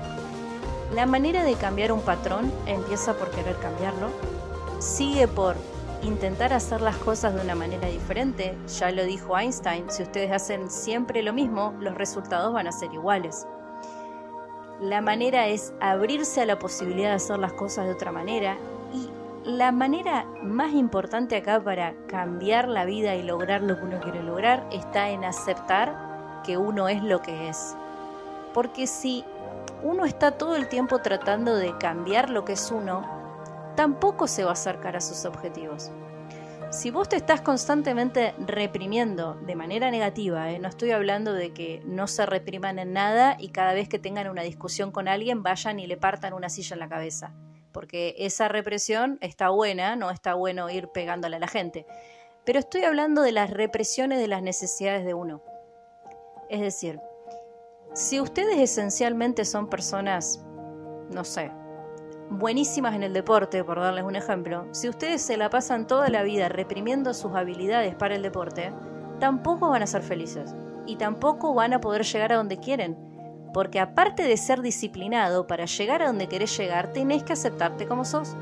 La 0.99 1.05
manera 1.05 1.45
de 1.45 1.55
cambiar 1.55 1.93
un 1.93 2.01
patrón 2.01 2.51
empieza 2.65 3.13
por 3.13 3.31
querer 3.31 3.55
cambiarlo, 3.59 4.09
sigue 4.79 5.29
por 5.29 5.55
intentar 6.03 6.51
hacer 6.51 6.81
las 6.81 6.97
cosas 6.97 7.33
de 7.33 7.39
una 7.39 7.55
manera 7.55 7.87
diferente. 7.87 8.57
Ya 8.77 8.91
lo 8.91 9.05
dijo 9.05 9.37
Einstein, 9.37 9.89
si 9.89 10.03
ustedes 10.03 10.29
hacen 10.29 10.69
siempre 10.69 11.23
lo 11.23 11.31
mismo, 11.31 11.73
los 11.79 11.95
resultados 11.95 12.53
van 12.53 12.67
a 12.67 12.73
ser 12.73 12.93
iguales. 12.93 13.47
La 14.81 14.99
manera 14.99 15.47
es 15.47 15.73
abrirse 15.79 16.41
a 16.41 16.45
la 16.45 16.59
posibilidad 16.59 17.11
de 17.11 17.15
hacer 17.15 17.39
las 17.39 17.53
cosas 17.53 17.85
de 17.85 17.93
otra 17.93 18.11
manera 18.11 18.57
y 18.93 19.09
la 19.49 19.71
manera 19.71 20.25
más 20.43 20.73
importante 20.73 21.37
acá 21.37 21.61
para 21.63 21.93
cambiar 22.09 22.67
la 22.67 22.83
vida 22.83 23.15
y 23.15 23.23
lograr 23.23 23.61
lo 23.61 23.77
que 23.77 23.85
uno 23.85 24.01
quiere 24.01 24.21
lograr 24.21 24.67
está 24.69 25.11
en 25.11 25.23
aceptar 25.23 26.41
que 26.43 26.57
uno 26.57 26.89
es 26.89 27.01
lo 27.01 27.21
que 27.21 27.47
es. 27.47 27.77
Porque 28.53 28.85
si 28.85 29.23
uno 29.83 30.05
está 30.05 30.31
todo 30.31 30.55
el 30.55 30.67
tiempo 30.67 30.99
tratando 30.99 31.55
de 31.55 31.77
cambiar 31.77 32.29
lo 32.29 32.45
que 32.45 32.53
es 32.53 32.71
uno, 32.71 33.19
tampoco 33.75 34.27
se 34.27 34.43
va 34.43 34.51
a 34.51 34.53
acercar 34.53 34.95
a 34.95 35.01
sus 35.01 35.25
objetivos. 35.25 35.91
Si 36.71 36.91
vos 36.91 37.09
te 37.09 37.15
estás 37.15 37.41
constantemente 37.41 38.35
reprimiendo 38.37 39.33
de 39.33 39.55
manera 39.55 39.89
negativa, 39.89 40.51
¿eh? 40.51 40.59
no 40.59 40.67
estoy 40.67 40.91
hablando 40.91 41.33
de 41.33 41.51
que 41.51 41.81
no 41.83 42.07
se 42.07 42.27
repriman 42.27 42.77
en 42.77 42.93
nada 42.93 43.37
y 43.39 43.49
cada 43.49 43.73
vez 43.73 43.89
que 43.89 43.97
tengan 43.97 44.29
una 44.29 44.43
discusión 44.43 44.91
con 44.91 45.07
alguien 45.07 45.41
vayan 45.41 45.79
y 45.79 45.87
le 45.87 45.97
partan 45.97 46.33
una 46.33 46.47
silla 46.49 46.75
en 46.75 46.79
la 46.81 46.87
cabeza, 46.87 47.33
porque 47.71 48.13
esa 48.19 48.49
represión 48.49 49.17
está 49.21 49.49
buena, 49.49 49.95
no 49.95 50.11
está 50.11 50.35
bueno 50.35 50.69
ir 50.69 50.89
pegándole 50.89 51.37
a 51.37 51.39
la 51.39 51.47
gente, 51.47 51.87
pero 52.45 52.59
estoy 52.59 52.83
hablando 52.83 53.23
de 53.23 53.31
las 53.31 53.49
represiones 53.49 54.19
de 54.19 54.27
las 54.27 54.43
necesidades 54.43 55.05
de 55.05 55.15
uno. 55.15 55.41
Es 56.49 56.61
decir, 56.61 56.99
si 57.99 58.21
ustedes 58.21 58.57
esencialmente 58.57 59.43
son 59.43 59.67
personas, 59.67 60.41
no 61.11 61.25
sé, 61.25 61.51
buenísimas 62.29 62.95
en 62.95 63.03
el 63.03 63.11
deporte, 63.11 63.61
por 63.65 63.77
darles 63.77 64.05
un 64.05 64.15
ejemplo, 64.15 64.69
si 64.71 64.87
ustedes 64.87 65.21
se 65.21 65.35
la 65.35 65.49
pasan 65.49 65.85
toda 65.85 66.07
la 66.07 66.23
vida 66.23 66.47
reprimiendo 66.47 67.13
sus 67.13 67.35
habilidades 67.35 67.95
para 67.95 68.15
el 68.15 68.21
deporte, 68.21 68.71
tampoco 69.19 69.69
van 69.69 69.83
a 69.83 69.87
ser 69.87 70.01
felices 70.01 70.55
y 70.85 70.95
tampoco 70.95 71.53
van 71.53 71.73
a 71.73 71.81
poder 71.81 72.03
llegar 72.03 72.31
a 72.31 72.37
donde 72.37 72.57
quieren. 72.57 72.97
Porque 73.53 73.81
aparte 73.81 74.23
de 74.23 74.37
ser 74.37 74.61
disciplinado, 74.61 75.45
para 75.45 75.65
llegar 75.65 76.01
a 76.01 76.07
donde 76.07 76.29
querés 76.29 76.57
llegar, 76.57 76.93
tenés 76.93 77.23
que 77.23 77.33
aceptarte 77.33 77.85
como 77.85 78.05
sos. 78.05 78.33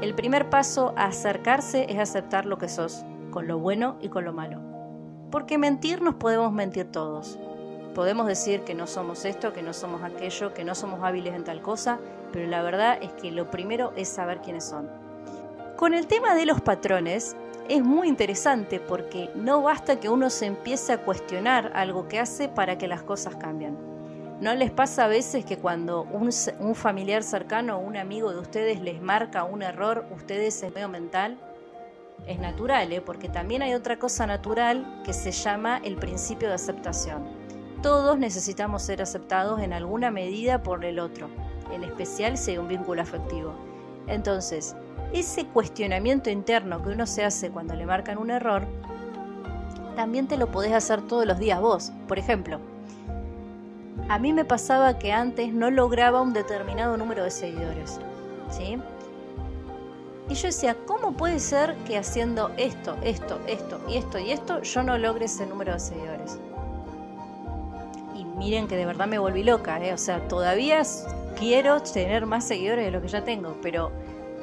El 0.00 0.14
primer 0.14 0.50
paso 0.50 0.94
a 0.96 1.06
acercarse 1.06 1.86
es 1.88 1.98
aceptar 1.98 2.46
lo 2.46 2.58
que 2.58 2.68
sos, 2.68 3.04
con 3.32 3.48
lo 3.48 3.58
bueno 3.58 3.96
y 4.00 4.08
con 4.08 4.24
lo 4.24 4.32
malo. 4.32 4.60
Porque 5.32 5.58
mentir 5.58 6.00
nos 6.00 6.14
podemos 6.14 6.52
mentir 6.52 6.92
todos. 6.92 7.40
Podemos 7.96 8.26
decir 8.26 8.60
que 8.60 8.74
no 8.74 8.86
somos 8.86 9.24
esto, 9.24 9.54
que 9.54 9.62
no 9.62 9.72
somos 9.72 10.02
aquello, 10.02 10.52
que 10.52 10.64
no 10.64 10.74
somos 10.74 11.02
hábiles 11.02 11.32
en 11.32 11.44
tal 11.44 11.62
cosa, 11.62 11.98
pero 12.30 12.46
la 12.46 12.60
verdad 12.62 12.98
es 13.00 13.10
que 13.14 13.30
lo 13.30 13.50
primero 13.50 13.94
es 13.96 14.06
saber 14.06 14.42
quiénes 14.42 14.64
son. 14.64 14.90
Con 15.76 15.94
el 15.94 16.06
tema 16.06 16.34
de 16.34 16.44
los 16.44 16.60
patrones, 16.60 17.34
es 17.70 17.82
muy 17.82 18.08
interesante 18.08 18.80
porque 18.80 19.30
no 19.34 19.62
basta 19.62 19.98
que 19.98 20.10
uno 20.10 20.28
se 20.28 20.44
empiece 20.44 20.92
a 20.92 20.98
cuestionar 20.98 21.72
algo 21.74 22.06
que 22.06 22.20
hace 22.20 22.50
para 22.50 22.76
que 22.76 22.86
las 22.86 23.02
cosas 23.02 23.36
cambien. 23.36 23.78
¿No 24.42 24.54
les 24.54 24.70
pasa 24.70 25.06
a 25.06 25.08
veces 25.08 25.46
que 25.46 25.56
cuando 25.56 26.02
un, 26.02 26.74
familiar 26.74 27.22
cercano 27.22 27.78
o 27.78 27.80
un 27.80 27.96
amigo 27.96 28.30
de 28.30 28.40
ustedes 28.40 28.78
les 28.82 29.00
marca 29.00 29.44
un 29.44 29.62
error, 29.62 30.04
ustedes 30.14 30.62
en 30.62 30.74
medio 30.74 30.90
mental? 30.90 31.38
Es 32.26 32.38
natural, 32.38 32.92
¿eh? 32.92 33.00
porque 33.00 33.30
también 33.30 33.62
hay 33.62 33.72
otra 33.72 33.98
cosa 33.98 34.26
natural 34.26 35.00
que 35.02 35.14
se 35.14 35.32
llama 35.32 35.80
el 35.82 35.96
principio 35.96 36.48
de 36.48 36.56
aceptación 36.56 37.45
todos 37.82 38.18
necesitamos 38.18 38.82
ser 38.82 39.02
aceptados 39.02 39.60
en 39.60 39.72
alguna 39.72 40.10
medida 40.10 40.62
por 40.62 40.84
el 40.84 40.98
otro, 40.98 41.28
en 41.72 41.84
especial 41.84 42.38
si 42.38 42.52
hay 42.52 42.58
un 42.58 42.68
vínculo 42.68 43.02
afectivo. 43.02 43.52
Entonces, 44.06 44.76
ese 45.12 45.46
cuestionamiento 45.46 46.30
interno 46.30 46.82
que 46.82 46.90
uno 46.90 47.06
se 47.06 47.24
hace 47.24 47.50
cuando 47.50 47.74
le 47.74 47.86
marcan 47.86 48.18
un 48.18 48.30
error, 48.30 48.66
también 49.94 50.28
te 50.28 50.36
lo 50.36 50.50
podés 50.50 50.72
hacer 50.72 51.02
todos 51.02 51.26
los 51.26 51.38
días 51.38 51.60
vos. 51.60 51.92
Por 52.06 52.18
ejemplo, 52.18 52.60
a 54.08 54.18
mí 54.18 54.32
me 54.32 54.44
pasaba 54.44 54.98
que 54.98 55.12
antes 55.12 55.52
no 55.52 55.70
lograba 55.70 56.22
un 56.22 56.32
determinado 56.32 56.96
número 56.96 57.24
de 57.24 57.30
seguidores. 57.30 57.98
¿Sí? 58.50 58.78
Y 60.28 60.34
yo 60.34 60.48
decía, 60.48 60.76
¿cómo 60.86 61.12
puede 61.12 61.38
ser 61.38 61.76
que 61.86 61.96
haciendo 61.96 62.50
esto, 62.56 62.96
esto, 63.02 63.38
esto 63.46 63.80
y 63.88 63.96
esto 63.96 64.18
y 64.18 64.32
esto 64.32 64.62
yo 64.62 64.82
no 64.82 64.98
logre 64.98 65.26
ese 65.26 65.46
número 65.46 65.72
de 65.72 65.80
seguidores? 65.80 66.38
Miren 68.36 68.68
que 68.68 68.76
de 68.76 68.86
verdad 68.86 69.06
me 69.06 69.18
volví 69.18 69.42
loca, 69.42 69.82
¿eh? 69.84 69.92
o 69.92 69.98
sea, 69.98 70.28
todavía 70.28 70.82
quiero 71.38 71.80
tener 71.80 72.26
más 72.26 72.46
seguidores 72.46 72.84
de 72.84 72.90
lo 72.90 73.00
que 73.00 73.08
ya 73.08 73.24
tengo, 73.24 73.56
pero 73.62 73.90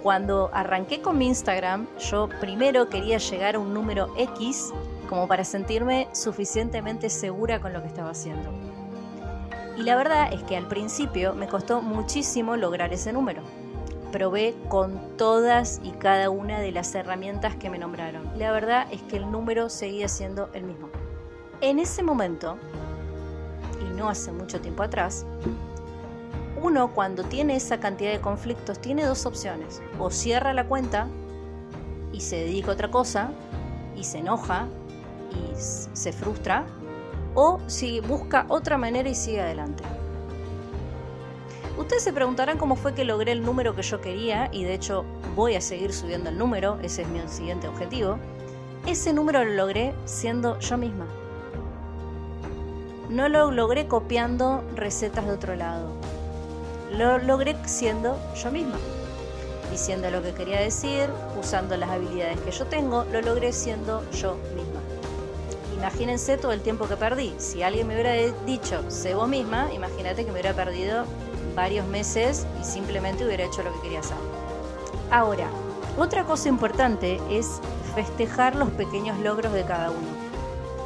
cuando 0.02 0.50
arranqué 0.52 1.02
con 1.02 1.18
mi 1.18 1.28
Instagram, 1.28 1.88
yo 1.98 2.28
primero 2.42 2.90
quería 2.90 3.20
llegar 3.20 3.56
a 3.56 3.60
un 3.60 3.74
número 3.74 4.14
X 4.18 4.72
como 5.08 5.28
para 5.28 5.44
sentirme 5.44 6.08
suficientemente 6.12 7.10
segura 7.10 7.62
con 7.62 7.72
lo 7.72 7.82
que 7.82 7.88
estaba 7.88 8.10
haciendo. 8.10 8.52
Y 9.78 9.84
la 9.84 9.96
verdad 9.96 10.34
es 10.34 10.44
que 10.44 10.58
al 10.58 10.68
principio 10.68 11.34
me 11.34 11.48
costó 11.48 11.82
muchísimo 11.82 12.58
lograr 12.58 12.94
ese 12.94 13.14
número. 13.14 13.42
Probé 14.12 14.56
con 14.70 15.18
todas 15.18 15.80
y 15.84 15.92
cada 15.92 16.30
una 16.30 16.60
de 16.60 16.72
las 16.72 16.94
herramientas 16.94 17.56
que 17.56 17.70
me 17.70 17.80
nombraron. 17.80 18.30
La 18.38 18.52
verdad 18.52 18.88
es 18.92 19.02
que 19.04 19.18
el 19.18 19.32
número 19.32 19.70
seguía 19.70 20.08
siendo 20.08 20.50
el 20.54 20.64
mismo. 20.64 20.90
En 21.62 21.80
ese 21.80 22.04
momento 22.04 22.58
no 23.84 24.10
hace 24.10 24.32
mucho 24.32 24.62
tiempo 24.62 24.84
atrás, 24.84 25.26
uno 26.62 26.94
cuando 26.94 27.24
tiene 27.24 27.56
esa 27.56 27.80
cantidad 27.80 28.12
de 28.12 28.22
conflictos 28.22 28.80
tiene 28.80 29.06
dos 29.06 29.26
opciones, 29.26 29.82
o 30.00 30.10
cierra 30.10 30.54
la 30.54 30.66
cuenta 30.66 31.08
y 32.12 32.22
se 32.22 32.38
dedica 32.38 32.72
a 32.72 32.74
otra 32.74 32.90
cosa 32.90 33.32
y 33.96 34.04
se 34.04 34.20
enoja 34.20 34.68
y 35.32 35.56
se 35.56 36.14
frustra, 36.14 36.66
o 37.36 37.60
si 37.68 38.00
busca 38.00 38.46
otra 38.48 38.78
manera 38.78 39.10
y 39.10 39.16
sigue 39.16 39.42
adelante. 39.42 39.84
Ustedes 41.78 42.04
se 42.04 42.14
preguntarán 42.14 42.60
cómo 42.60 42.76
fue 42.76 42.94
que 42.94 43.04
logré 43.04 43.32
el 43.32 43.44
número 43.44 43.76
que 43.76 43.82
yo 43.82 44.00
quería 44.00 44.48
y 44.52 44.64
de 44.64 44.76
hecho 44.76 45.06
voy 45.36 45.56
a 45.56 45.62
seguir 45.62 45.92
subiendo 45.92 46.30
el 46.30 46.38
número, 46.38 46.78
ese 46.84 47.02
es 47.02 47.08
mi 47.08 47.20
siguiente 47.28 47.68
objetivo. 47.68 48.20
Ese 48.86 49.12
número 49.12 49.44
lo 49.44 49.54
logré 49.54 49.96
siendo 50.06 50.60
yo 50.60 50.78
misma. 50.78 51.08
No 53.14 53.30
lo 53.30 53.52
logré 53.52 53.88
copiando 53.88 54.64
recetas 54.76 55.28
de 55.28 55.34
otro 55.34 55.56
lado. 55.56 55.92
Lo 56.98 57.20
logré 57.20 57.56
siendo 57.68 58.18
yo 58.34 58.50
misma. 58.50 58.80
Diciendo 59.70 60.10
lo 60.10 60.24
que 60.24 60.34
quería 60.34 60.60
decir, 60.60 61.12
usando 61.40 61.78
las 61.78 61.92
habilidades 61.92 62.40
que 62.40 62.50
yo 62.50 62.66
tengo, 62.66 63.06
lo 63.12 63.22
logré 63.22 63.54
siendo 63.54 64.04
yo 64.14 64.34
misma. 64.56 64.80
Imagínense 65.78 66.38
todo 66.38 66.54
el 66.54 66.62
tiempo 66.62 66.88
que 66.88 66.98
perdí. 66.98 67.36
Si 67.38 67.62
alguien 67.62 67.86
me 67.86 67.94
hubiera 67.94 68.14
dicho, 68.48 68.84
sé 68.90 69.14
vos 69.14 69.30
misma, 69.30 69.72
imagínate 69.72 70.26
que 70.26 70.32
me 70.32 70.40
hubiera 70.40 70.56
perdido 70.56 71.06
varios 71.56 71.86
meses 71.86 72.48
y 72.60 72.64
simplemente 72.64 73.24
hubiera 73.24 73.44
hecho 73.44 73.62
lo 73.62 73.72
que 73.74 73.82
quería 73.82 74.00
hacer. 74.00 74.18
Ahora, 75.12 75.50
otra 76.00 76.24
cosa 76.24 76.50
importante 76.50 77.22
es 77.30 77.60
festejar 77.94 78.56
los 78.56 78.72
pequeños 78.72 79.20
logros 79.20 79.54
de 79.54 79.66
cada 79.66 79.92
uno. 79.92 80.23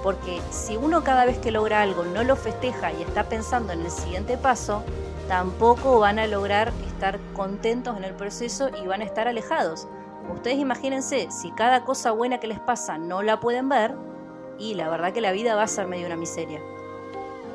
Porque 0.03 0.41
si 0.51 0.77
uno 0.77 1.03
cada 1.03 1.25
vez 1.25 1.37
que 1.39 1.51
logra 1.51 1.81
algo 1.81 2.03
no 2.03 2.23
lo 2.23 2.35
festeja 2.35 2.91
y 2.93 3.01
está 3.01 3.23
pensando 3.23 3.73
en 3.73 3.81
el 3.81 3.91
siguiente 3.91 4.37
paso, 4.37 4.83
tampoco 5.27 5.99
van 5.99 6.19
a 6.19 6.27
lograr 6.27 6.71
estar 6.87 7.19
contentos 7.33 7.97
en 7.97 8.03
el 8.03 8.13
proceso 8.13 8.69
y 8.83 8.87
van 8.87 9.01
a 9.01 9.05
estar 9.05 9.27
alejados. 9.27 9.87
Ustedes 10.33 10.57
imagínense, 10.57 11.29
si 11.31 11.51
cada 11.51 11.83
cosa 11.83 12.11
buena 12.11 12.39
que 12.39 12.47
les 12.47 12.59
pasa 12.59 12.97
no 12.97 13.21
la 13.23 13.39
pueden 13.39 13.69
ver, 13.69 13.95
y 14.59 14.73
la 14.73 14.89
verdad 14.89 15.13
que 15.13 15.21
la 15.21 15.31
vida 15.31 15.55
va 15.55 15.63
a 15.63 15.67
ser 15.67 15.87
medio 15.87 16.07
una 16.07 16.15
miseria. 16.15 16.59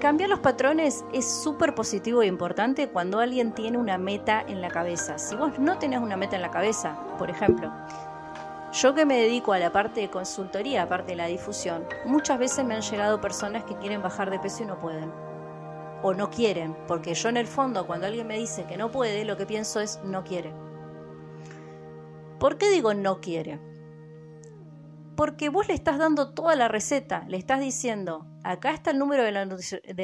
Cambiar 0.00 0.30
los 0.30 0.40
patrones 0.40 1.04
es 1.12 1.30
súper 1.30 1.74
positivo 1.74 2.22
e 2.22 2.26
importante 2.26 2.88
cuando 2.88 3.20
alguien 3.20 3.52
tiene 3.52 3.78
una 3.78 3.98
meta 3.98 4.42
en 4.46 4.60
la 4.60 4.68
cabeza. 4.68 5.18
Si 5.18 5.36
vos 5.36 5.58
no 5.58 5.78
tenés 5.78 6.00
una 6.00 6.16
meta 6.16 6.36
en 6.36 6.42
la 6.42 6.50
cabeza, 6.50 6.96
por 7.18 7.30
ejemplo, 7.30 7.70
yo 8.72 8.94
que 8.94 9.04
me 9.04 9.20
dedico 9.20 9.52
a 9.52 9.58
la 9.58 9.70
parte 9.70 10.00
de 10.00 10.10
consultoría, 10.10 10.82
aparte 10.82 11.12
de 11.12 11.16
la 11.16 11.26
difusión, 11.26 11.86
muchas 12.06 12.38
veces 12.38 12.64
me 12.64 12.74
han 12.74 12.80
llegado 12.80 13.20
personas 13.20 13.64
que 13.64 13.76
quieren 13.76 14.02
bajar 14.02 14.30
de 14.30 14.38
peso 14.38 14.62
y 14.62 14.66
no 14.66 14.78
pueden. 14.78 15.12
O 16.02 16.14
no 16.14 16.30
quieren, 16.30 16.76
porque 16.88 17.14
yo 17.14 17.28
en 17.28 17.36
el 17.36 17.46
fondo 17.46 17.86
cuando 17.86 18.06
alguien 18.06 18.26
me 18.26 18.38
dice 18.38 18.64
que 18.64 18.76
no 18.76 18.90
puede, 18.90 19.24
lo 19.24 19.36
que 19.36 19.46
pienso 19.46 19.80
es 19.80 20.00
no 20.04 20.24
quiere. 20.24 20.52
¿Por 22.40 22.58
qué 22.58 22.70
digo 22.70 22.94
no 22.94 23.20
quiere? 23.20 23.60
Porque 25.16 25.50
vos 25.50 25.68
le 25.68 25.74
estás 25.74 25.98
dando 25.98 26.32
toda 26.32 26.56
la 26.56 26.66
receta, 26.66 27.24
le 27.28 27.36
estás 27.36 27.60
diciendo, 27.60 28.26
acá 28.42 28.72
está 28.72 28.90
el 28.90 28.98
número 28.98 29.22
de 29.22 29.32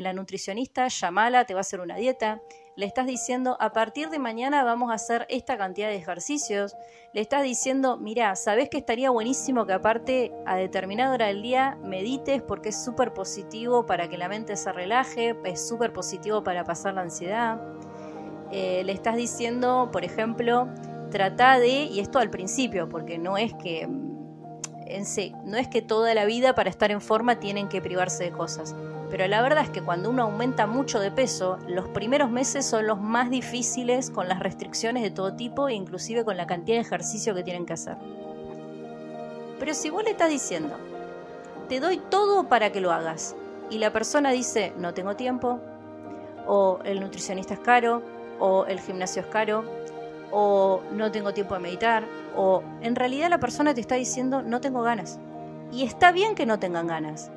la, 0.01 0.13
nutricionista, 0.13 0.89
llamala, 0.89 1.47
te 1.47 1.55
va 1.55 1.61
a 1.61 1.63
hacer 1.63 1.81
una 1.81 1.97
dieta, 1.97 2.43
le 2.79 2.87
estás 2.87 3.09
diciendo, 3.09 3.57
a 3.59 3.73
partir 3.73 4.09
de 4.09 4.21
mañana 4.21 4.63
vamos 4.63 4.93
a 4.93 4.95
hacer 4.95 5.27
esta 5.31 5.59
cantidad 5.59 5.89
de 5.89 5.97
ejercicios, 5.97 6.77
le 7.13 7.21
estás 7.21 7.43
diciendo, 7.43 7.97
mira, 7.97 8.37
sabes 8.37 8.69
que 8.69 8.79
estaría 8.79 9.11
buenísimo 9.11 9.67
que 9.67 9.73
aparte 9.73 10.33
a 10.47 10.55
determinada 10.55 11.13
hora 11.13 11.27
del 11.27 11.43
día 11.43 11.77
medites 11.83 12.41
porque 12.41 12.69
es 12.69 12.85
súper 12.85 13.13
positivo 13.13 13.85
para 13.85 14.09
que 14.09 14.17
la 14.17 14.29
mente 14.29 14.57
se 14.57 14.71
relaje, 14.71 15.37
es 15.45 15.67
súper 15.69 15.93
positivo 15.93 16.45
para 16.45 16.63
pasar 16.63 16.95
la 16.95 17.01
ansiedad. 17.01 17.61
Eh, 18.53 18.85
le 18.85 18.93
estás 18.93 19.17
diciendo, 19.17 19.89
por 19.93 20.05
ejemplo, 20.05 20.69
trata 21.11 21.59
de, 21.59 21.83
y 21.83 21.99
esto 21.99 22.21
al 22.21 22.31
principio, 22.31 22.89
porque 22.89 23.19
no 23.19 23.37
es 23.37 23.55
que. 23.55 23.89
No 23.89 25.59
es 25.59 25.69
que 25.69 25.83
toda 25.83 26.15
la 26.15 26.25
vida 26.25 26.55
para 26.55 26.71
estar 26.71 26.93
en 26.93 27.01
forma 27.01 27.41
tienen 27.41 27.69
que 27.69 27.83
privarse 27.83 28.25
de 28.25 28.31
cosas. 28.31 28.75
Pero 29.11 29.27
la 29.27 29.41
verdad 29.41 29.65
es 29.65 29.71
que 29.71 29.83
cuando 29.83 30.11
uno 30.11 30.25
aumenta 30.25 30.67
mucho 30.67 31.01
de 31.01 31.11
peso, 31.11 31.59
los 31.67 31.89
primeros 31.89 32.31
meses 32.31 32.67
son 32.67 32.87
los 32.87 33.01
más 33.01 33.31
difíciles 33.31 34.11
con 34.11 34.29
las 34.29 34.41
restricciones 34.41 35.03
de 35.03 35.11
todo 35.11 35.35
tipo 35.35 35.69
e 35.69 35.75
inclusive 35.75 36.25
con 36.25 36.37
la 36.37 36.47
cantidad 36.47 36.77
de 36.77 36.83
ejercicio 36.83 37.35
que 37.35 37.43
tienen 37.43 37.65
que 37.65 37.73
hacer. 37.73 37.97
Pero 39.59 39.75
si 39.75 39.91
vos 39.91 40.05
le 40.05 40.11
estás 40.11 40.29
diciendo, 40.29 40.77
te 41.69 41.81
doy 41.81 41.99
todo 42.11 42.49
para 42.49 42.71
que 42.71 42.81
lo 42.81 42.93
hagas, 42.93 43.35
y 43.71 43.79
la 43.79 43.93
persona 43.93 44.31
dice, 44.31 44.73
no 44.77 44.95
tengo 44.95 45.17
tiempo, 45.17 45.59
o 46.47 46.79
el 46.85 47.01
nutricionista 47.01 47.55
es 47.55 47.61
caro, 47.61 48.03
o 48.39 48.67
el 48.67 48.81
gimnasio 48.81 49.23
es 49.23 49.29
caro, 49.29 49.65
o 50.31 50.83
no 50.93 51.11
tengo 51.11 51.33
tiempo 51.33 51.55
de 51.55 51.61
meditar, 51.61 52.05
o 52.37 52.63
en 52.81 52.95
realidad 52.95 53.31
la 53.31 53.41
persona 53.41 53.75
te 53.75 53.81
está 53.81 53.97
diciendo 53.97 54.43
no 54.43 54.61
tengo 54.61 54.83
ganas. 54.83 55.19
Y 55.73 55.85
está 55.85 56.13
bien 56.13 56.35
que 56.35 56.47
no 56.47 56.59
tengan 56.59 56.87
ganas. 56.87 57.31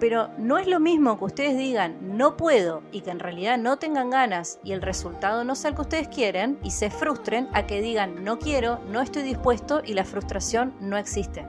Pero 0.00 0.28
no 0.38 0.58
es 0.58 0.66
lo 0.66 0.80
mismo 0.80 1.18
que 1.18 1.24
ustedes 1.24 1.56
digan 1.56 2.16
no 2.16 2.36
puedo 2.36 2.82
y 2.92 3.00
que 3.00 3.10
en 3.10 3.20
realidad 3.20 3.58
no 3.58 3.78
tengan 3.78 4.10
ganas 4.10 4.58
y 4.64 4.72
el 4.72 4.82
resultado 4.82 5.44
no 5.44 5.54
sea 5.54 5.70
el 5.70 5.76
que 5.76 5.82
ustedes 5.82 6.08
quieren 6.08 6.58
y 6.62 6.70
se 6.72 6.90
frustren 6.90 7.48
a 7.52 7.66
que 7.66 7.80
digan 7.80 8.24
no 8.24 8.38
quiero, 8.38 8.80
no 8.90 9.00
estoy 9.00 9.22
dispuesto 9.22 9.82
y 9.84 9.94
la 9.94 10.04
frustración 10.04 10.74
no 10.80 10.96
existe. 10.96 11.46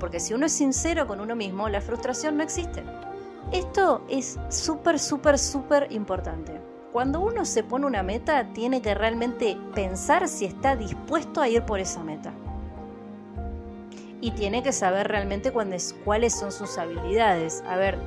Porque 0.00 0.20
si 0.20 0.34
uno 0.34 0.46
es 0.46 0.52
sincero 0.52 1.06
con 1.06 1.20
uno 1.20 1.36
mismo, 1.36 1.68
la 1.68 1.80
frustración 1.80 2.36
no 2.36 2.42
existe. 2.42 2.82
Esto 3.52 4.04
es 4.08 4.38
súper, 4.50 4.98
súper, 4.98 5.38
súper 5.38 5.90
importante. 5.90 6.60
Cuando 6.92 7.20
uno 7.20 7.44
se 7.44 7.62
pone 7.62 7.86
una 7.86 8.02
meta, 8.02 8.52
tiene 8.52 8.82
que 8.82 8.94
realmente 8.94 9.56
pensar 9.74 10.28
si 10.28 10.44
está 10.44 10.76
dispuesto 10.76 11.40
a 11.40 11.48
ir 11.48 11.62
por 11.62 11.80
esa 11.80 12.02
meta. 12.02 12.32
Y 14.20 14.32
tiene 14.32 14.62
que 14.62 14.72
saber 14.72 15.08
realmente 15.08 15.52
cuáles 15.52 16.38
son 16.38 16.52
sus 16.52 16.76
habilidades. 16.78 17.62
A 17.68 17.76
ver, 17.76 17.98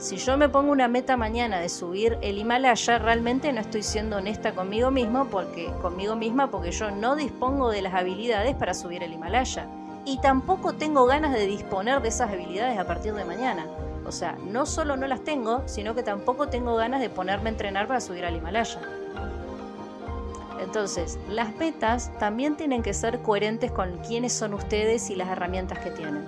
si 0.00 0.16
yo 0.16 0.38
me 0.38 0.48
pongo 0.48 0.72
una 0.72 0.88
meta 0.88 1.18
mañana 1.18 1.60
de 1.60 1.68
subir 1.68 2.16
el 2.22 2.38
Himalaya, 2.38 2.98
realmente 2.98 3.52
no 3.52 3.60
estoy 3.60 3.82
siendo 3.82 4.16
honesta 4.16 4.54
conmigo 4.54 4.90
mismo 4.90 5.26
porque 5.26 5.70
conmigo 5.82 6.16
misma 6.16 6.50
porque 6.50 6.72
yo 6.72 6.90
no 6.90 7.16
dispongo 7.16 7.70
de 7.70 7.82
las 7.82 7.92
habilidades 7.92 8.56
para 8.56 8.72
subir 8.72 9.02
el 9.02 9.12
Himalaya 9.12 9.68
y 10.06 10.18
tampoco 10.18 10.72
tengo 10.72 11.04
ganas 11.04 11.34
de 11.34 11.46
disponer 11.46 12.00
de 12.00 12.08
esas 12.08 12.30
habilidades 12.30 12.78
a 12.78 12.86
partir 12.86 13.12
de 13.12 13.24
mañana. 13.24 13.66
O 14.06 14.12
sea, 14.12 14.38
no 14.46 14.64
solo 14.64 14.96
no 14.96 15.06
las 15.06 15.22
tengo, 15.22 15.62
sino 15.66 15.94
que 15.94 16.02
tampoco 16.02 16.48
tengo 16.48 16.76
ganas 16.76 17.00
de 17.00 17.10
ponerme 17.10 17.50
a 17.50 17.52
entrenar 17.52 17.86
para 17.86 18.00
subir 18.00 18.24
al 18.24 18.34
Himalaya. 18.34 18.80
Entonces, 20.60 21.18
las 21.28 21.54
metas 21.56 22.10
también 22.18 22.56
tienen 22.56 22.82
que 22.82 22.92
ser 22.92 23.20
coherentes 23.20 23.72
con 23.72 23.98
quiénes 23.98 24.32
son 24.32 24.54
ustedes 24.54 25.08
y 25.10 25.16
las 25.16 25.28
herramientas 25.28 25.78
que 25.78 25.90
tienen. 25.90 26.26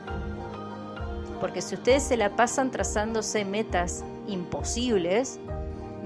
Porque 1.40 1.60
si 1.60 1.74
ustedes 1.74 2.02
se 2.02 2.16
la 2.16 2.34
pasan 2.34 2.70
trazándose 2.70 3.44
metas 3.44 4.04
imposibles, 4.26 5.38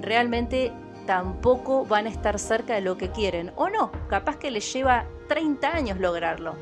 realmente 0.01 0.73
tampoco 1.07 1.85
van 1.85 2.07
a 2.07 2.11
estar 2.11 2.39
cerca 2.39 2.75
de 2.75 2.81
lo 2.81 2.97
que 2.97 3.11
quieren. 3.11 3.53
O 3.55 3.69
no, 3.69 3.93
capaz 4.09 4.37
que 4.39 4.51
les 4.51 4.73
lleva 4.73 5.05
30 5.29 5.69
años 5.69 6.01
lograrlo. 6.01 6.55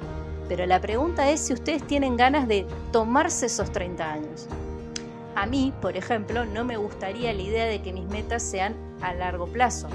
Pero 0.48 0.66
la 0.66 0.80
pregunta 0.80 1.30
es 1.30 1.40
si 1.40 1.54
ustedes 1.54 1.86
tienen 1.86 2.18
ganas 2.18 2.46
de 2.46 2.66
tomarse 2.92 3.46
esos 3.46 3.72
30 3.72 4.12
años. 4.12 4.48
A 5.34 5.46
mí, 5.46 5.72
por 5.80 5.96
ejemplo, 5.96 6.44
no 6.44 6.64
me 6.64 6.76
gustaría 6.76 7.32
la 7.32 7.42
idea 7.42 7.64
de 7.64 7.80
que 7.80 7.92
mis 7.92 8.04
metas 8.04 8.42
sean 8.42 8.74
a 9.00 9.14
largo 9.14 9.46
plazo. 9.46 9.88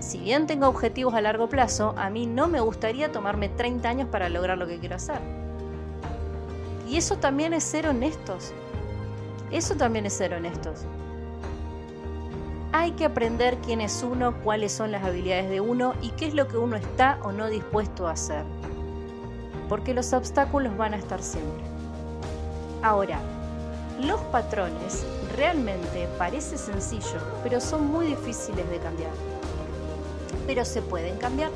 Si 0.00 0.18
bien 0.18 0.46
tengo 0.46 0.68
objetivos 0.68 1.14
a 1.14 1.20
largo 1.20 1.48
plazo, 1.48 1.94
a 1.96 2.10
mí 2.10 2.26
no 2.26 2.48
me 2.48 2.60
gustaría 2.60 3.10
tomarme 3.10 3.48
30 3.48 3.88
años 3.88 4.08
para 4.08 4.28
lograr 4.28 4.58
lo 4.58 4.66
que 4.66 4.78
quiero 4.78 4.96
hacer. 4.96 5.20
Y 6.88 6.96
eso 6.96 7.16
también 7.16 7.52
es 7.52 7.64
ser 7.64 7.88
honestos. 7.88 8.52
Eso 9.50 9.74
también 9.74 10.06
es 10.06 10.12
ser 10.12 10.34
honestos. 10.34 10.84
Hay 12.72 12.92
que 12.92 13.06
aprender 13.06 13.56
quién 13.64 13.80
es 13.80 14.02
uno, 14.02 14.34
cuáles 14.42 14.70
son 14.72 14.92
las 14.92 15.02
habilidades 15.02 15.48
de 15.48 15.60
uno 15.60 15.94
y 16.02 16.10
qué 16.10 16.26
es 16.26 16.34
lo 16.34 16.46
que 16.46 16.58
uno 16.58 16.76
está 16.76 17.18
o 17.22 17.32
no 17.32 17.48
dispuesto 17.48 18.06
a 18.06 18.12
hacer. 18.12 18.44
Porque 19.68 19.94
los 19.94 20.12
obstáculos 20.12 20.76
van 20.76 20.94
a 20.94 20.98
estar 20.98 21.22
siempre. 21.22 21.64
Ahora, 22.82 23.18
los 24.00 24.20
patrones 24.24 25.04
realmente 25.36 26.06
parece 26.18 26.58
sencillo, 26.58 27.18
pero 27.42 27.60
son 27.60 27.86
muy 27.86 28.06
difíciles 28.06 28.68
de 28.68 28.78
cambiar. 28.78 29.35
Pero 30.46 30.64
se 30.64 30.82
pueden 30.82 31.16
cambiar. 31.18 31.50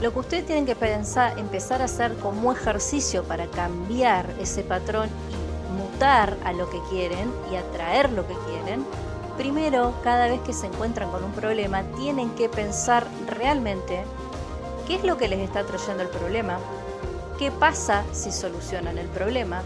Lo 0.00 0.12
que 0.12 0.18
ustedes 0.18 0.46
tienen 0.46 0.66
que 0.66 0.76
pensar, 0.76 1.38
empezar 1.38 1.80
a 1.80 1.86
hacer 1.86 2.14
como 2.16 2.52
ejercicio 2.52 3.24
para 3.24 3.46
cambiar 3.46 4.26
ese 4.38 4.62
patrón 4.62 5.08
y 5.30 5.82
mutar 5.82 6.36
a 6.44 6.52
lo 6.52 6.68
que 6.68 6.80
quieren 6.90 7.32
y 7.50 7.56
atraer 7.56 8.12
lo 8.12 8.26
que 8.26 8.34
quieren, 8.46 8.84
primero, 9.38 9.94
cada 10.02 10.26
vez 10.26 10.40
que 10.42 10.52
se 10.52 10.66
encuentran 10.66 11.10
con 11.10 11.24
un 11.24 11.32
problema, 11.32 11.82
tienen 11.96 12.30
que 12.30 12.48
pensar 12.48 13.06
realmente 13.26 14.04
qué 14.86 14.96
es 14.96 15.04
lo 15.04 15.16
que 15.16 15.28
les 15.28 15.40
está 15.40 15.64
trayendo 15.64 16.02
el 16.02 16.08
problema, 16.08 16.58
qué 17.38 17.50
pasa 17.50 18.04
si 18.12 18.32
solucionan 18.32 18.98
el 18.98 19.08
problema, 19.08 19.62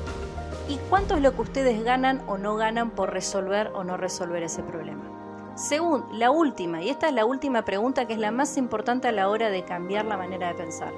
y 0.69 0.79
cuánto 0.89 1.17
es 1.17 1.23
lo 1.23 1.35
que 1.35 1.43
ustedes 1.43 1.83
ganan 1.83 2.23
o 2.29 2.39
no 2.39 2.55
ganan 2.55 2.91
por 2.91 3.13
resolver 3.13 3.73
o 3.75 3.83
no 3.83 3.97
resolver 3.97 4.45
ese 4.45 4.63
problema. 4.63 5.20
Según 5.55 6.07
la 6.13 6.31
última, 6.31 6.83
y 6.83 6.89
esta 6.89 7.09
es 7.09 7.15
la 7.15 7.25
última 7.25 7.65
pregunta 7.65 8.07
que 8.07 8.15
es 8.15 8.19
la 8.19 8.31
más 8.31 8.57
importante 8.57 9.09
a 9.09 9.13
la 9.13 9.29
hora 9.29 9.51
de 9.51 9.65
cambiar 9.65 10.05
la 10.05 10.17
manera 10.17 10.49
de 10.49 10.55
pensar. 10.55 10.93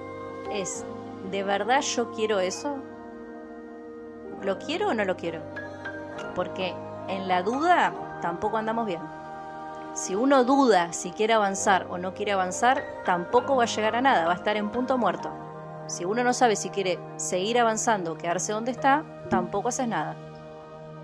es, 0.50 0.84
¿de 1.30 1.42
verdad 1.42 1.80
yo 1.80 2.10
quiero 2.12 2.38
eso? 2.40 2.76
¿Lo 4.42 4.58
quiero 4.58 4.88
o 4.88 4.94
no 4.94 5.04
lo 5.04 5.16
quiero? 5.16 5.40
Porque 6.34 6.74
en 7.08 7.28
la 7.28 7.42
duda 7.42 7.92
tampoco 8.20 8.56
andamos 8.56 8.86
bien. 8.86 9.00
Si 9.94 10.14
uno 10.14 10.44
duda 10.44 10.92
si 10.92 11.10
quiere 11.10 11.34
avanzar 11.34 11.86
o 11.90 11.98
no 11.98 12.14
quiere 12.14 12.32
avanzar, 12.32 12.82
tampoco 13.04 13.56
va 13.56 13.64
a 13.64 13.66
llegar 13.66 13.96
a 13.96 14.00
nada, 14.00 14.26
va 14.26 14.32
a 14.32 14.36
estar 14.36 14.56
en 14.56 14.70
punto 14.70 14.96
muerto. 14.98 15.30
Si 15.86 16.04
uno 16.04 16.22
no 16.24 16.32
sabe 16.32 16.56
si 16.56 16.70
quiere 16.70 16.98
seguir 17.16 17.58
avanzando 17.58 18.12
o 18.12 18.16
quedarse 18.16 18.52
donde 18.52 18.70
está, 18.70 19.04
tampoco 19.28 19.68
haces 19.68 19.88
nada. 19.88 20.16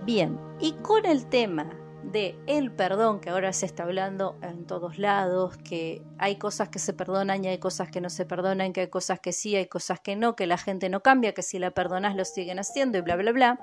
Bien, 0.05 0.39
y 0.61 0.73
con 0.75 1.05
el 1.05 1.27
tema 1.27 1.67
de 2.03 2.39
el 2.47 2.71
perdón 2.71 3.21
que 3.21 3.31
ahora 3.31 3.53
se 3.53 3.67
está 3.67 3.83
hablando 3.83 4.37
en 4.43 4.67
todos 4.67 4.99
lados, 4.99 5.57
que 5.59 6.03
hay 6.19 6.37
cosas 6.37 6.69
que 6.69 6.79
se 6.79 6.93
perdonan 6.93 7.45
y 7.45 7.49
hay 7.49 7.59
cosas 7.59 7.91
que 7.91 8.01
no 8.01 8.11
se 8.11 8.25
perdonan, 8.25 8.73
que 8.73 8.83
hay 8.83 8.89
cosas 8.89 9.21
que 9.21 9.33
sí, 9.33 9.57
hay 9.57 9.67
cosas 9.67 10.01
que 10.01 10.17
no, 10.17 10.37
que 10.37 10.47
la 10.47 10.59
gente 10.59 10.89
no 10.89 11.01
cambia, 11.03 11.35
que 11.35 11.43
si 11.43 11.59
la 11.59 11.71
perdonas 11.71 12.17
lo 12.17 12.25
siguen 12.25 12.59
haciendo 12.59 12.99
y 12.99 13.01
bla, 13.01 13.17
bla, 13.17 13.33
bla. 13.33 13.61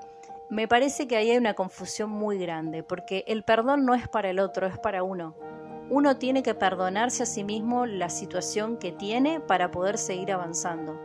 Me 0.48 0.68
parece 0.68 1.08
que 1.08 1.16
ahí 1.16 1.30
hay 1.30 1.38
una 1.38 1.54
confusión 1.54 2.10
muy 2.10 2.38
grande, 2.38 2.82
porque 2.82 3.24
el 3.26 3.42
perdón 3.42 3.84
no 3.84 3.94
es 3.94 4.06
para 4.08 4.30
el 4.30 4.38
otro, 4.38 4.66
es 4.66 4.78
para 4.78 5.02
uno. 5.02 5.34
Uno 5.88 6.16
tiene 6.16 6.42
que 6.42 6.54
perdonarse 6.54 7.22
a 7.22 7.26
sí 7.26 7.42
mismo 7.44 7.86
la 7.86 8.10
situación 8.10 8.76
que 8.76 8.92
tiene 8.92 9.40
para 9.40 9.70
poder 9.70 9.98
seguir 9.98 10.32
avanzando. 10.32 11.00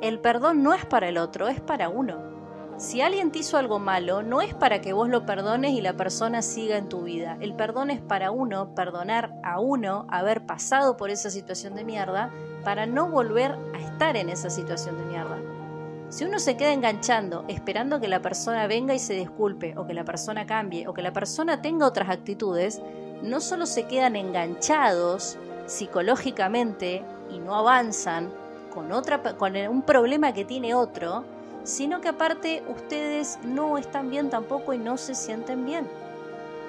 El 0.00 0.20
perdón 0.20 0.62
no 0.62 0.74
es 0.74 0.84
para 0.86 1.08
el 1.08 1.18
otro, 1.18 1.48
es 1.48 1.60
para 1.60 1.88
uno. 1.88 2.37
Si 2.78 3.00
alguien 3.00 3.32
te 3.32 3.40
hizo 3.40 3.56
algo 3.56 3.80
malo, 3.80 4.22
no 4.22 4.40
es 4.40 4.54
para 4.54 4.80
que 4.80 4.92
vos 4.92 5.08
lo 5.08 5.26
perdones 5.26 5.72
y 5.72 5.80
la 5.80 5.94
persona 5.94 6.42
siga 6.42 6.76
en 6.76 6.88
tu 6.88 7.02
vida. 7.02 7.36
El 7.40 7.54
perdón 7.54 7.90
es 7.90 8.00
para 8.00 8.30
uno, 8.30 8.72
perdonar 8.76 9.34
a 9.42 9.58
uno, 9.58 10.06
haber 10.08 10.46
pasado 10.46 10.96
por 10.96 11.10
esa 11.10 11.28
situación 11.28 11.74
de 11.74 11.82
mierda, 11.82 12.30
para 12.62 12.86
no 12.86 13.08
volver 13.08 13.58
a 13.74 13.80
estar 13.80 14.16
en 14.16 14.28
esa 14.28 14.48
situación 14.48 14.96
de 14.96 15.06
mierda. 15.06 15.38
Si 16.08 16.24
uno 16.24 16.38
se 16.38 16.56
queda 16.56 16.72
enganchando, 16.72 17.44
esperando 17.48 17.98
que 17.98 18.06
la 18.06 18.22
persona 18.22 18.68
venga 18.68 18.94
y 18.94 19.00
se 19.00 19.14
disculpe, 19.14 19.76
o 19.76 19.84
que 19.84 19.92
la 19.92 20.04
persona 20.04 20.46
cambie, 20.46 20.86
o 20.86 20.94
que 20.94 21.02
la 21.02 21.12
persona 21.12 21.60
tenga 21.60 21.84
otras 21.84 22.08
actitudes, 22.08 22.80
no 23.24 23.40
solo 23.40 23.66
se 23.66 23.86
quedan 23.86 24.14
enganchados 24.14 25.36
psicológicamente 25.66 27.02
y 27.28 27.40
no 27.40 27.56
avanzan 27.56 28.32
con, 28.72 28.92
otra, 28.92 29.20
con 29.36 29.56
un 29.56 29.82
problema 29.82 30.32
que 30.32 30.44
tiene 30.44 30.76
otro, 30.76 31.24
sino 31.68 32.00
que 32.00 32.08
aparte 32.08 32.62
ustedes 32.68 33.38
no 33.44 33.78
están 33.78 34.10
bien 34.10 34.30
tampoco 34.30 34.72
y 34.72 34.78
no 34.78 34.96
se 34.96 35.14
sienten 35.14 35.64
bien. 35.64 35.86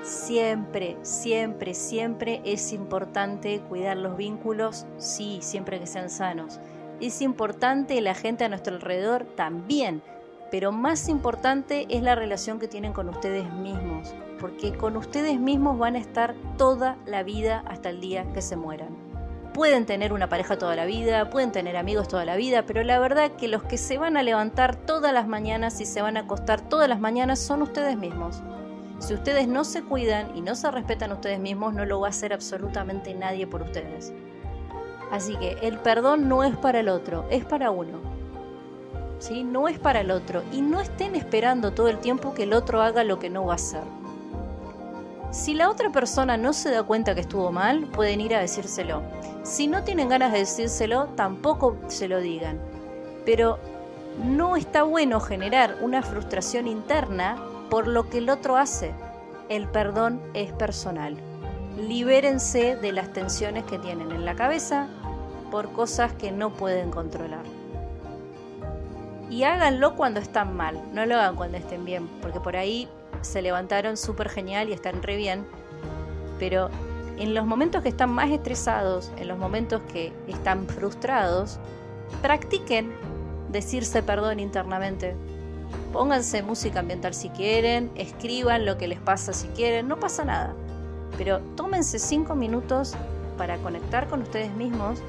Siempre, 0.04 0.98
siempre, 1.02 1.74
siempre 1.74 2.42
es 2.46 2.72
importante 2.72 3.60
cuidar 3.68 3.98
los 3.98 4.16
vínculos, 4.16 4.86
sí, 4.98 5.40
siempre 5.42 5.80
que 5.80 5.88
sean 5.88 6.10
sanos 6.10 6.60
es 7.02 7.22
importante 7.22 8.02
la 8.02 8.14
gente 8.14 8.44
a 8.44 8.50
nuestro 8.50 8.76
alrededor 8.76 9.26
también, 9.36 10.02
pero 10.52 10.72
más 10.72 11.08
importante 11.08 11.86
es 11.90 12.02
la 12.02 12.16
relación 12.16 12.60
que 12.60 12.68
tienen 12.68 12.94
con 12.94 13.10
ustedes 13.10 13.52
mismos, 13.54 14.14
porque 14.40 14.74
con 14.74 14.98
ustedes 14.98 15.40
mismos 15.40 15.78
van 15.78 15.96
a 15.96 16.00
estar 16.00 16.36
toda 16.58 16.98
la 17.06 17.24
vida 17.24 17.64
hasta 17.68 17.90
el 17.90 18.02
día 18.02 18.26
que 18.34 18.42
se 18.42 18.56
mueran. 18.56 19.09
Pueden 19.54 19.86
tener 19.86 20.14
una 20.14 20.30
pareja 20.30 20.58
toda 20.58 20.76
la 20.76 20.86
vida, 20.86 21.30
pueden 21.30 21.52
tener 21.52 21.76
amigos 21.76 22.08
toda 22.08 22.24
la 22.24 22.36
vida, 22.36 22.66
pero 22.66 22.84
la 22.84 23.00
verdad 23.00 23.32
que 23.32 23.48
los 23.48 23.64
que 23.64 23.78
se 23.78 23.98
van 23.98 24.16
a 24.16 24.24
levantar 24.24 24.76
todas 24.76 25.12
las 25.12 25.28
mañanas 25.28 25.82
y 25.82 25.86
se 25.86 26.02
van 26.02 26.18
a 26.18 26.22
acostar 26.22 26.62
todas 26.62 26.88
las 26.88 27.00
mañanas 27.00 27.40
son 27.40 27.62
ustedes 27.62 27.98
mismos. 27.98 28.42
Si 29.00 29.14
ustedes 29.14 29.48
no 29.48 29.64
se 29.64 29.82
cuidan 29.84 30.36
y 30.36 30.42
no 30.42 30.56
se 30.56 30.70
respetan 30.70 31.12
ustedes 31.12 31.40
mismos, 31.40 31.74
no 31.74 31.86
lo 31.86 32.02
va 32.02 32.08
a 32.08 32.10
hacer 32.10 32.34
absolutamente 32.34 33.14
nadie 33.14 33.48
por 33.48 33.62
ustedes. 33.62 34.14
Así 35.12 35.36
que 35.38 35.58
el 35.62 35.80
perdón 35.80 36.30
no 36.30 36.44
es 36.44 36.56
para 36.58 36.82
el 36.82 36.90
otro, 36.90 37.26
es 37.30 37.44
para 37.46 37.72
uno. 37.72 38.00
¿Sí? 39.18 39.44
No 39.44 39.68
es 39.68 39.80
para 39.80 40.02
el 40.02 40.12
otro. 40.12 40.44
Y 40.52 40.62
no 40.62 40.80
estén 40.80 41.16
esperando 41.16 41.74
todo 41.74 41.90
el 41.90 41.98
tiempo 41.98 42.34
que 42.34 42.44
el 42.44 42.54
otro 42.54 42.82
haga 42.82 43.04
lo 43.04 43.20
que 43.20 43.30
no 43.30 43.46
va 43.46 43.54
a 43.54 43.56
hacer. 43.56 43.84
Si 45.32 45.54
la 45.54 45.70
otra 45.70 45.92
persona 45.92 46.38
no 46.38 46.54
se 46.54 46.72
da 46.72 46.82
cuenta 46.82 47.14
que 47.14 47.22
estuvo 47.22 47.52
mal, 47.52 47.86
pueden 47.86 48.20
ir 48.20 48.34
a 48.34 48.40
decírselo. 48.40 49.04
Si 49.44 49.68
no 49.68 49.84
tienen 49.84 50.10
ganas 50.10 50.32
de 50.32 50.40
decírselo, 50.40 51.06
tampoco 51.16 51.78
se 51.88 52.08
lo 52.08 52.20
digan. 52.20 52.60
Pero 53.26 53.60
no 54.24 54.56
está 54.56 54.82
bueno 54.84 55.20
generar 55.20 55.78
una 55.82 56.02
frustración 56.02 56.68
interna 56.68 57.38
por 57.70 57.88
lo 57.88 58.10
que 58.10 58.18
el 58.18 58.30
otro 58.32 58.58
hace. 58.58 58.92
El 59.50 59.68
perdón 59.68 60.20
es 60.34 60.52
personal. 60.52 61.16
Libérense 61.78 62.76
de 62.76 62.92
las 62.92 63.14
tensiones 63.14 63.66
que 63.66 63.78
tienen 63.78 64.12
en 64.12 64.26
la 64.26 64.34
cabeza 64.34 64.88
por 65.52 65.72
cosas 65.74 66.12
que 66.14 66.32
no 66.32 66.54
pueden 66.54 66.90
controlar. 66.90 67.44
Y 69.30 69.44
háganlo 69.44 69.96
cuando 69.96 70.20
están 70.20 70.58
mal, 70.58 70.82
no 70.92 71.06
lo 71.06 71.16
hagan 71.16 71.36
cuando 71.36 71.58
estén 71.58 71.86
bien, 71.86 72.08
porque 72.20 72.40
por 72.40 72.56
ahí 72.56 72.90
se 73.22 73.42
levantaron 73.42 73.98
súper 73.98 74.30
genial 74.30 74.70
y 74.70 74.74
están 74.74 75.02
re 75.02 75.16
bien, 75.16 75.46
pero 76.40 76.70
en 77.18 77.34
los 77.34 77.46
momentos 77.46 77.84
que 77.84 77.90
están 77.90 78.12
más 78.12 78.30
estresados, 78.30 79.12
en 79.18 79.28
los 79.28 79.38
momentos 79.38 79.82
que 79.92 80.14
están 80.28 80.68
frustrados, 80.68 81.60
practiquen 82.22 82.92
decirse 83.52 84.02
perdón 84.02 84.40
internamente. 84.40 85.16
Pónganse 85.92 86.42
música 86.44 86.80
ambiental 86.80 87.14
si 87.14 87.30
quieren, 87.30 87.92
escriban 87.96 88.66
lo 88.66 88.78
que 88.78 88.88
les 88.88 89.00
pasa 89.00 89.34
si 89.34 89.48
quieren, 89.50 89.88
no 89.88 90.00
pasa 90.00 90.24
nada. 90.24 90.54
Pero 91.18 91.40
tómense 91.56 92.00
cinco 92.00 92.36
minutos 92.36 92.96
para 93.38 93.58
conectar 93.58 94.08
con 94.08 94.22
ustedes 94.22 94.54
mismos 94.54 95.00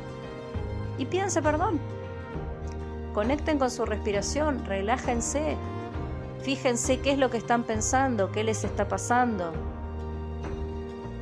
y 0.99 1.07
pídanse 1.07 1.41
perdón. 1.43 1.79
Conecten 3.15 3.59
con 3.59 3.71
su 3.71 3.85
respiración, 3.85 4.65
relájense, 4.67 5.57
fíjense 6.43 7.01
qué 7.01 7.13
es 7.13 7.19
lo 7.19 7.31
que 7.31 7.39
están 7.39 7.65
pensando, 7.65 8.33
qué 8.33 8.45
les 8.45 8.65
está 8.65 8.89
pasando, 8.89 9.53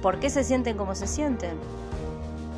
por 0.02 0.20
qué 0.20 0.30
se 0.30 0.44
sienten 0.44 0.76
como 0.76 0.94
se 0.94 1.06
sienten. 1.06 1.56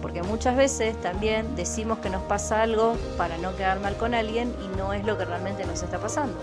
Porque 0.02 0.22
muchas 0.22 0.56
veces 0.56 0.98
también 1.00 1.56
decimos 1.56 1.98
que 1.98 2.08
nos 2.08 2.22
pasa 2.22 2.62
algo 2.62 2.96
para 3.18 3.36
no 3.38 3.54
quedar 3.56 3.80
mal 3.80 3.96
con 3.96 4.14
alguien 4.14 4.54
y 4.64 4.76
no 4.78 4.92
es 4.92 5.04
lo 5.04 5.18
que 5.18 5.26
realmente 5.26 5.66
nos 5.66 5.82
está 5.82 5.98
pasando. 5.98 6.38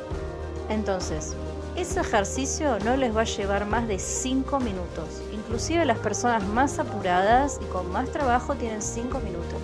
Entonces, 0.69 1.35
ese 1.75 1.99
ejercicio 1.99 2.77
no 2.79 2.97
les 2.97 3.15
va 3.15 3.21
a 3.21 3.25
llevar 3.25 3.65
más 3.65 3.87
de 3.87 3.99
5 3.99 4.59
minutos. 4.59 5.21
Inclusive 5.31 5.85
las 5.85 5.99
personas 5.99 6.43
más 6.43 6.77
apuradas 6.79 7.59
y 7.61 7.65
con 7.65 7.91
más 7.91 8.09
trabajo 8.09 8.55
tienen 8.55 8.81
5 8.81 9.19
minutos. 9.19 9.61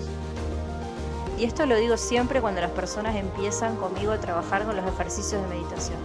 Y 1.37 1.45
esto 1.45 1.65
lo 1.65 1.75
digo 1.75 1.97
siempre 1.97 2.39
cuando 2.41 2.61
las 2.61 2.71
personas 2.71 3.15
empiezan 3.15 3.75
conmigo 3.75 4.11
a 4.11 4.19
trabajar 4.19 4.65
con 4.65 4.75
los 4.75 4.85
ejercicios 4.85 5.41
de 5.41 5.47
meditación. 5.47 5.97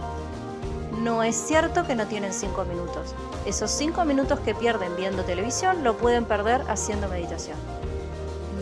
No 1.03 1.23
es 1.23 1.35
cierto 1.35 1.85
que 1.85 1.95
no 1.95 2.07
tienen 2.07 2.33
5 2.33 2.65
minutos. 2.65 3.15
Esos 3.45 3.71
5 3.71 4.03
minutos 4.03 4.39
que 4.41 4.53
pierden 4.53 4.97
viendo 4.97 5.23
televisión 5.23 5.81
lo 5.83 5.95
pueden 5.95 6.25
perder 6.25 6.61
haciendo 6.67 7.07
meditación. 7.07 7.57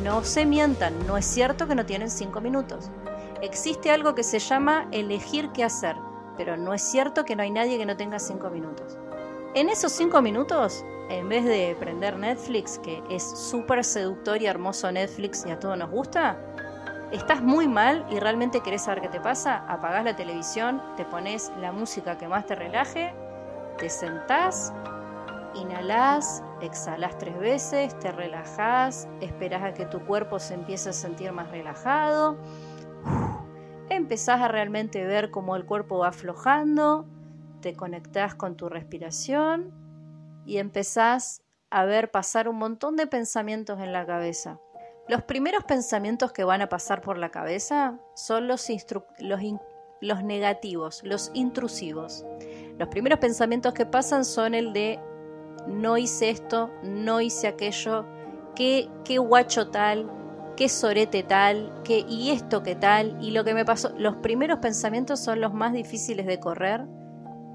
No 0.04 0.24
se 0.24 0.46
mientan, 0.46 0.94
no 1.08 1.18
es 1.18 1.26
cierto 1.26 1.68
que 1.68 1.74
no 1.74 1.88
tienen 1.88 2.12
5 2.12 2.40
minutos. 2.40 2.92
Existe 3.42 3.90
algo 3.90 4.14
que 4.14 4.24
se 4.24 4.38
llama 4.38 4.88
elegir 4.92 5.50
qué 5.52 5.64
hacer, 5.64 5.96
pero 6.38 6.58
no 6.58 6.76
es 6.76 6.84
cierto 6.84 7.26
que 7.26 7.36
no 7.36 7.42
hay 7.42 7.50
nadie 7.50 7.80
que 7.80 7.88
no 7.88 7.98
tenga 7.98 8.20
5 8.20 8.52
minutos. 8.52 8.98
En 9.56 9.70
esos 9.70 9.92
5 9.94 10.22
minutos, 10.22 10.86
en 11.10 11.28
vez 11.30 11.44
de 11.44 11.76
prender 11.80 12.20
Netflix, 12.20 12.78
que 12.78 13.02
es 13.10 13.24
súper 13.24 13.84
seductor 13.84 14.40
y 14.40 14.46
hermoso 14.46 14.92
Netflix 14.92 15.44
y 15.48 15.50
a 15.50 15.60
todos 15.60 15.76
nos 15.76 15.90
gusta, 15.90 16.38
estás 17.12 17.42
muy 17.42 17.68
mal 17.68 18.06
y 18.10 18.20
realmente 18.20 18.62
querés 18.62 18.84
saber 18.84 19.02
qué 19.02 19.10
te 19.10 19.22
pasa, 19.22 19.66
apagás 19.68 20.04
la 20.04 20.16
televisión, 20.16 20.82
te 20.96 21.06
pones 21.06 21.52
la 21.60 21.72
música 21.72 22.18
que 22.18 22.28
más 22.28 22.46
te 22.46 22.56
relaje, 22.56 23.14
te 23.78 23.90
sentás, 23.90 24.74
inhalás, 25.56 26.44
exhalás 26.62 27.18
tres 27.18 27.38
veces, 27.40 27.98
te 28.00 28.12
relajás, 28.12 29.08
esperás 29.22 29.64
a 29.64 29.74
que 29.74 29.86
tu 29.86 30.06
cuerpo 30.06 30.40
se 30.40 30.54
empiece 30.54 30.90
a 30.90 30.94
sentir 30.94 31.32
más 31.32 31.50
relajado, 31.50 32.38
empezás 33.90 34.42
a 34.42 34.48
realmente 34.48 35.06
ver 35.06 35.32
cómo 35.32 35.56
el 35.56 35.66
cuerpo 35.66 36.00
va 36.00 36.10
aflojando, 36.10 37.06
te 37.62 37.74
conectás 37.74 38.36
con 38.36 38.56
tu 38.56 38.70
respiración 38.70 39.72
y 40.46 40.58
empezás 40.58 41.42
a 41.70 41.86
ver 41.86 42.12
pasar 42.12 42.48
un 42.48 42.58
montón 42.58 42.96
de 42.96 43.08
pensamientos 43.08 43.80
en 43.80 43.92
la 43.92 44.06
cabeza. 44.06 44.60
Los 45.08 45.24
primeros 45.24 45.64
pensamientos 45.64 46.34
que 46.34 46.44
van 46.44 46.62
a 46.62 46.68
pasar 46.68 47.00
por 47.00 47.18
la 47.18 47.30
cabeza 47.30 47.98
son 48.14 48.50
los, 48.50 48.68
los, 49.20 50.24
negativos, 50.24 51.02
los 51.04 51.32
intrusivos. 51.34 52.26
Los 52.78 52.90
primeros 52.90 53.20
pensamientos 53.20 53.74
que 53.74 53.86
pasan 53.86 54.26
son 54.26 54.54
el 54.54 54.74
de 54.74 55.00
no 55.66 55.98
hice 55.98 56.30
esto, 56.30 56.72
no 56.84 57.22
hice 57.22 57.48
aquello, 57.48 58.06
qué, 58.54 58.90
qué 59.06 59.18
guacho 59.18 59.70
tal, 59.70 60.12
qué 60.58 60.68
sorete 60.68 61.24
tal, 61.24 61.82
qué 61.86 62.00
y 62.00 62.32
esto 62.32 62.62
qué 62.62 62.76
tal, 62.76 63.18
y 63.22 63.32
lo 63.32 63.46
que 63.46 63.54
me 63.54 63.64
pasó. 63.64 63.94
Los 63.98 64.18
primeros 64.18 64.60
pensamientos 64.60 65.22
son 65.22 65.40
los 65.40 65.54
más 65.54 65.72
difíciles 65.72 66.26
de 66.26 66.42
correr 66.42 66.86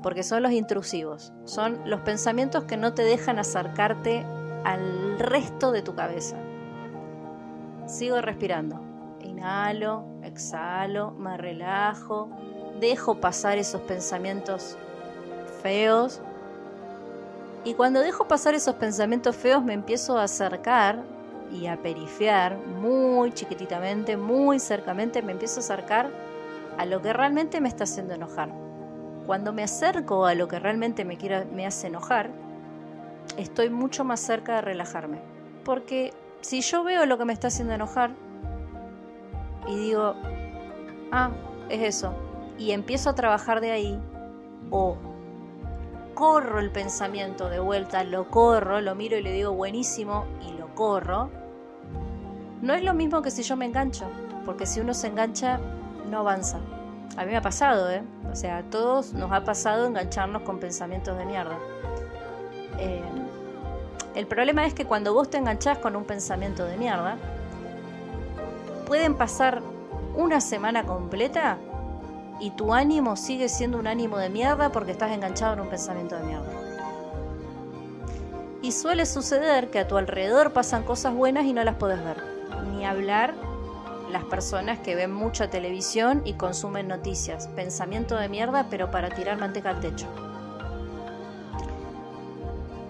porque 0.02 0.22
son 0.22 0.42
los 0.42 0.52
intrusivos, 0.52 1.34
son 1.44 1.82
los 1.84 2.00
pensamientos 2.00 2.64
que 2.64 2.78
no 2.78 2.94
te 2.94 3.02
dejan 3.02 3.38
acercarte 3.38 4.24
al 4.64 5.18
resto 5.18 5.70
de 5.70 5.82
tu 5.82 5.94
cabeza. 5.94 6.36
Sigo 7.92 8.22
respirando. 8.22 8.80
Inhalo, 9.20 10.06
exhalo, 10.22 11.10
me 11.10 11.36
relajo, 11.36 12.30
dejo 12.80 13.16
pasar 13.16 13.58
esos 13.58 13.82
pensamientos 13.82 14.78
feos. 15.62 16.22
Y 17.64 17.74
cuando 17.74 18.00
dejo 18.00 18.26
pasar 18.26 18.54
esos 18.54 18.76
pensamientos 18.76 19.36
feos 19.36 19.62
me 19.62 19.74
empiezo 19.74 20.16
a 20.16 20.22
acercar 20.22 21.02
y 21.52 21.66
a 21.66 21.82
perifiar 21.82 22.56
muy 22.56 23.30
chiquititamente, 23.32 24.16
muy 24.16 24.58
cercamente, 24.58 25.20
me 25.20 25.32
empiezo 25.32 25.60
a 25.60 25.64
acercar 25.64 26.08
a 26.78 26.86
lo 26.86 27.02
que 27.02 27.12
realmente 27.12 27.60
me 27.60 27.68
está 27.68 27.84
haciendo 27.84 28.14
enojar. 28.14 28.48
Cuando 29.26 29.52
me 29.52 29.64
acerco 29.64 30.24
a 30.24 30.34
lo 30.34 30.48
que 30.48 30.58
realmente 30.58 31.04
me, 31.04 31.18
quiera, 31.18 31.44
me 31.44 31.66
hace 31.66 31.88
enojar, 31.88 32.30
estoy 33.36 33.68
mucho 33.68 34.02
más 34.02 34.20
cerca 34.20 34.54
de 34.54 34.60
relajarme. 34.62 35.18
Porque 35.62 36.14
si 36.42 36.60
yo 36.60 36.84
veo 36.84 37.06
lo 37.06 37.16
que 37.16 37.24
me 37.24 37.32
está 37.32 37.48
haciendo 37.48 37.72
enojar 37.72 38.10
y 39.66 39.76
digo, 39.76 40.14
ah, 41.10 41.30
es 41.68 41.96
eso, 41.96 42.14
y 42.58 42.72
empiezo 42.72 43.10
a 43.10 43.14
trabajar 43.14 43.60
de 43.60 43.70
ahí, 43.70 44.00
o 44.70 44.96
corro 46.14 46.58
el 46.58 46.70
pensamiento 46.70 47.48
de 47.48 47.60
vuelta, 47.60 48.04
lo 48.04 48.28
corro, 48.28 48.80
lo 48.80 48.94
miro 48.94 49.16
y 49.16 49.22
le 49.22 49.32
digo 49.32 49.52
buenísimo 49.52 50.26
y 50.42 50.52
lo 50.58 50.74
corro, 50.74 51.30
no 52.60 52.74
es 52.74 52.82
lo 52.84 52.92
mismo 52.94 53.22
que 53.22 53.30
si 53.30 53.42
yo 53.42 53.56
me 53.56 53.64
engancho, 53.64 54.10
porque 54.44 54.66
si 54.66 54.80
uno 54.80 54.94
se 54.94 55.08
engancha, 55.08 55.58
no 56.10 56.18
avanza. 56.18 56.60
A 57.16 57.24
mí 57.24 57.30
me 57.30 57.36
ha 57.36 57.42
pasado, 57.42 57.90
¿eh? 57.90 58.02
O 58.30 58.34
sea, 58.34 58.58
a 58.58 58.62
todos 58.62 59.12
nos 59.12 59.30
ha 59.32 59.44
pasado 59.44 59.86
engancharnos 59.86 60.42
con 60.42 60.58
pensamientos 60.58 61.16
de 61.18 61.26
mierda. 61.26 61.58
Eh, 62.78 63.02
el 64.14 64.26
problema 64.26 64.66
es 64.66 64.74
que 64.74 64.84
cuando 64.84 65.14
vos 65.14 65.30
te 65.30 65.38
enganchás 65.38 65.78
con 65.78 65.96
un 65.96 66.04
pensamiento 66.04 66.64
de 66.64 66.76
mierda, 66.76 67.16
pueden 68.86 69.14
pasar 69.14 69.62
una 70.14 70.40
semana 70.40 70.84
completa 70.84 71.56
y 72.40 72.50
tu 72.50 72.74
ánimo 72.74 73.16
sigue 73.16 73.48
siendo 73.48 73.78
un 73.78 73.86
ánimo 73.86 74.18
de 74.18 74.28
mierda 74.28 74.70
porque 74.70 74.92
estás 74.92 75.12
enganchado 75.12 75.54
en 75.54 75.60
un 75.60 75.68
pensamiento 75.68 76.16
de 76.16 76.24
mierda. 76.24 76.50
Y 78.60 78.72
suele 78.72 79.06
suceder 79.06 79.70
que 79.70 79.80
a 79.80 79.88
tu 79.88 79.96
alrededor 79.96 80.52
pasan 80.52 80.84
cosas 80.84 81.14
buenas 81.14 81.46
y 81.46 81.52
no 81.52 81.64
las 81.64 81.76
podés 81.76 82.02
ver. 82.04 82.22
Ni 82.72 82.84
hablar 82.84 83.34
las 84.10 84.24
personas 84.24 84.78
que 84.78 84.94
ven 84.94 85.12
mucha 85.12 85.50
televisión 85.50 86.22
y 86.24 86.34
consumen 86.34 86.86
noticias. 86.86 87.48
Pensamiento 87.48 88.16
de 88.16 88.28
mierda, 88.28 88.66
pero 88.70 88.90
para 88.90 89.08
tirar 89.08 89.38
manteca 89.38 89.70
al 89.70 89.80
techo. 89.80 90.06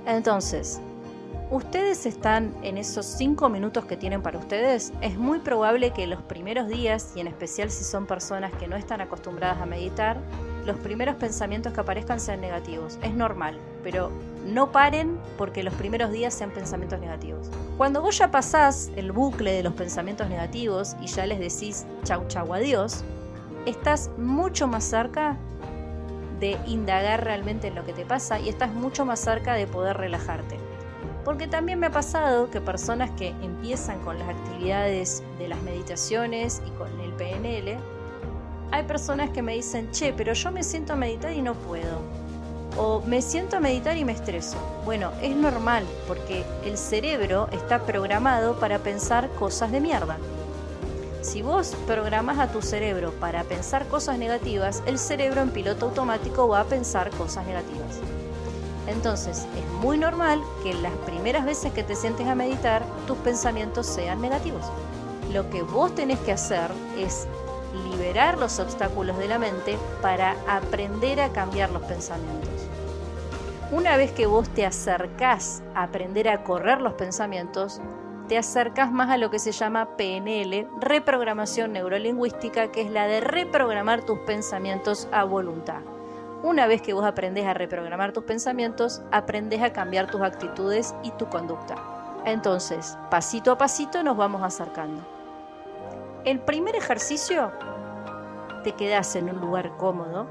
Entonces, 0.05 0.81
ustedes 1.53 2.07
están 2.07 2.55
en 2.62 2.79
esos 2.79 3.05
cinco 3.05 3.51
minutos 3.51 3.85
que 3.85 3.99
tienen 3.99 4.23
para 4.23 4.38
ustedes, 4.38 4.91
es 5.03 5.19
muy 5.19 5.38
probable 5.38 5.91
que 5.91 6.07
los 6.07 6.23
primeros 6.23 6.67
días, 6.67 7.12
y 7.15 7.21
en 7.21 7.27
especial 7.27 7.71
si 7.71 7.85
son 7.85 8.07
personas 8.07 8.53
que 8.55 8.67
no 8.67 8.75
están 8.75 9.03
acostumbradas 9.03 9.61
a 9.61 9.67
meditar, 9.67 10.19
los 10.65 10.79
primeros 10.79 11.17
pensamientos 11.17 11.75
que 11.75 11.81
aparezcan 11.81 12.21
sean 12.21 12.41
negativos. 12.41 12.99
Es 13.03 13.12
normal, 13.12 13.59
pero 13.83 14.11
no 14.47 14.73
paren 14.73 15.19
porque 15.37 15.62
los 15.62 15.75
primeros 15.75 16.11
días 16.11 16.33
sean 16.33 16.53
pensamientos 16.53 16.99
negativos. 17.01 17.51
Cuando 17.77 18.01
vos 18.01 18.17
ya 18.17 18.31
pasás 18.31 18.91
el 18.97 19.12
bucle 19.12 19.53
de 19.53 19.62
los 19.62 19.75
pensamientos 19.75 20.31
negativos 20.31 20.97
y 21.03 21.07
ya 21.07 21.27
les 21.27 21.38
decís 21.38 21.85
chau 22.05 22.27
chau 22.29 22.55
adiós, 22.55 23.05
estás 23.67 24.11
mucho 24.17 24.67
más 24.69 24.85
cerca 24.85 25.37
de 26.41 26.59
indagar 26.67 27.25
realmente 27.25 27.69
en 27.69 27.75
lo 27.75 27.85
que 27.85 27.93
te 27.93 28.07
pasa 28.07 28.41
y 28.41 28.49
estás 28.49 28.73
mucho 28.73 29.05
más 29.05 29.21
cerca 29.21 29.53
de 29.53 29.67
poder 29.67 29.99
relajarte. 29.99 30.62
Porque 31.25 31.47
también 31.47 31.79
me 31.79 31.87
ha 31.87 31.93
pasado 31.93 32.51
que 32.51 32.61
personas 32.61 33.11
que 33.13 33.29
empiezan 33.43 34.01
con 34.01 34.19
las 34.19 34.29
actividades 34.29 35.23
de 35.39 35.49
las 35.49 35.63
meditaciones 35.63 36.61
y 36.67 36.71
con 36.71 36.89
el 37.01 37.13
PNL, 37.13 37.79
hay 38.73 38.83
personas 38.85 39.31
que 39.31 39.43
me 39.43 39.55
dicen, 39.55 39.91
che, 39.93 40.13
pero 40.13 40.33
yo 40.33 40.51
me 40.51 40.65
siento 40.65 40.95
a 40.95 40.97
meditar 40.97 41.33
y 41.33 41.43
no 41.43 41.55
puedo. 41.55 42.01
O 42.79 43.03
me 43.07 43.21
siento 43.21 43.59
a 43.59 43.61
meditar 43.61 43.97
y 43.97 44.05
me 44.05 44.13
estreso. 44.13 44.57
Bueno, 44.85 45.13
es 45.21 45.37
normal 45.37 45.85
porque 46.09 46.45
el 46.65 46.79
cerebro 46.79 47.49
está 47.53 47.85
programado 47.85 48.59
para 48.59 48.79
pensar 48.79 49.29
cosas 49.39 49.71
de 49.71 49.81
mierda. 49.81 50.17
Si 51.21 51.43
vos 51.43 51.77
programas 51.87 52.39
a 52.39 52.51
tu 52.51 52.63
cerebro 52.63 53.13
para 53.21 53.45
pensar 53.45 53.87
cosas 53.87 54.19
negativas, 54.19 54.83
el 54.87 54.99
cerebro 54.99 55.43
en 55.43 55.51
piloto 55.51 55.87
automático 55.87 56.49
va 56.49 56.61
a 56.61 56.65
pensar 56.65 57.11
cosas 57.11 57.47
negativas. 57.47 58.01
Entonces, 58.92 59.46
es 59.57 59.66
muy 59.81 59.96
normal 59.96 60.42
que 60.62 60.74
las 60.74 60.92
primeras 61.07 61.44
veces 61.44 61.72
que 61.72 61.83
te 61.83 61.96
sientes 61.96 62.26
a 62.28 62.35
meditar, 62.35 62.85
tus 63.07 63.16
pensamientos 63.18 63.87
sean 63.87 64.20
negativos. 64.20 64.64
Lo 65.33 65.48
que 65.50 65.62
vos 65.62 65.94
tenés 65.94 66.18
que 66.20 66.33
hacer 66.33 66.70
es 66.98 67.26
liberar 67.90 68.38
los 68.38 68.59
obstáculos 68.59 69.16
de 69.16 69.28
la 69.28 69.38
mente 69.38 69.78
para 70.02 70.37
aprender 70.46 71.20
a 71.20 71.33
cambiar 71.33 71.70
los 71.70 71.83
pensamientos. 71.83 72.50
Una 73.70 73.96
vez 73.96 74.12
que 74.12 74.26
vos 74.26 74.48
te 74.50 74.66
acercás 74.66 75.62
a 75.74 75.85
aprender 75.85 76.28
a 76.28 76.44
correr 76.44 76.83
los 76.83 76.92
pensamientos, 76.92 77.81
te 78.28 78.37
acercas 78.37 78.92
más 78.92 79.09
a 79.09 79.16
lo 79.16 79.31
que 79.31 79.38
se 79.38 79.52
llama 79.52 79.96
PNL, 79.96 80.68
reprogramación 80.78 81.72
neurolingüística, 81.72 82.70
que 82.70 82.83
es 82.83 82.90
la 82.90 83.07
de 83.07 83.20
reprogramar 83.20 84.02
tus 84.02 84.18
pensamientos 84.20 85.09
a 85.12 85.24
voluntad. 85.24 85.81
Una 86.42 86.66
vez 86.66 86.83
que 86.83 86.92
vos 86.92 87.05
aprendés 87.05 87.46
a 87.46 87.55
reprogramar 87.55 88.12
tus 88.12 88.24
pensamientos, 88.24 89.02
aprendés 89.12 89.62
a 89.62 89.72
cambiar 89.72 90.11
tus 90.11 90.22
actitudes 90.22 90.92
y 91.05 91.12
tu 91.12 91.28
conducta. 91.28 91.76
Entonces, 92.24 92.98
pasito 93.11 93.52
a 93.52 93.59
pasito 93.59 94.02
nos 94.02 94.16
vamos 94.16 94.42
acercando. 94.42 95.02
El 96.24 96.40
primer 96.40 96.74
ejercicio, 96.74 97.52
te 98.64 98.72
quedas 98.72 99.14
en 99.14 99.31
un 99.31 99.40
lugar 99.40 99.76
cómodo. 99.76 100.26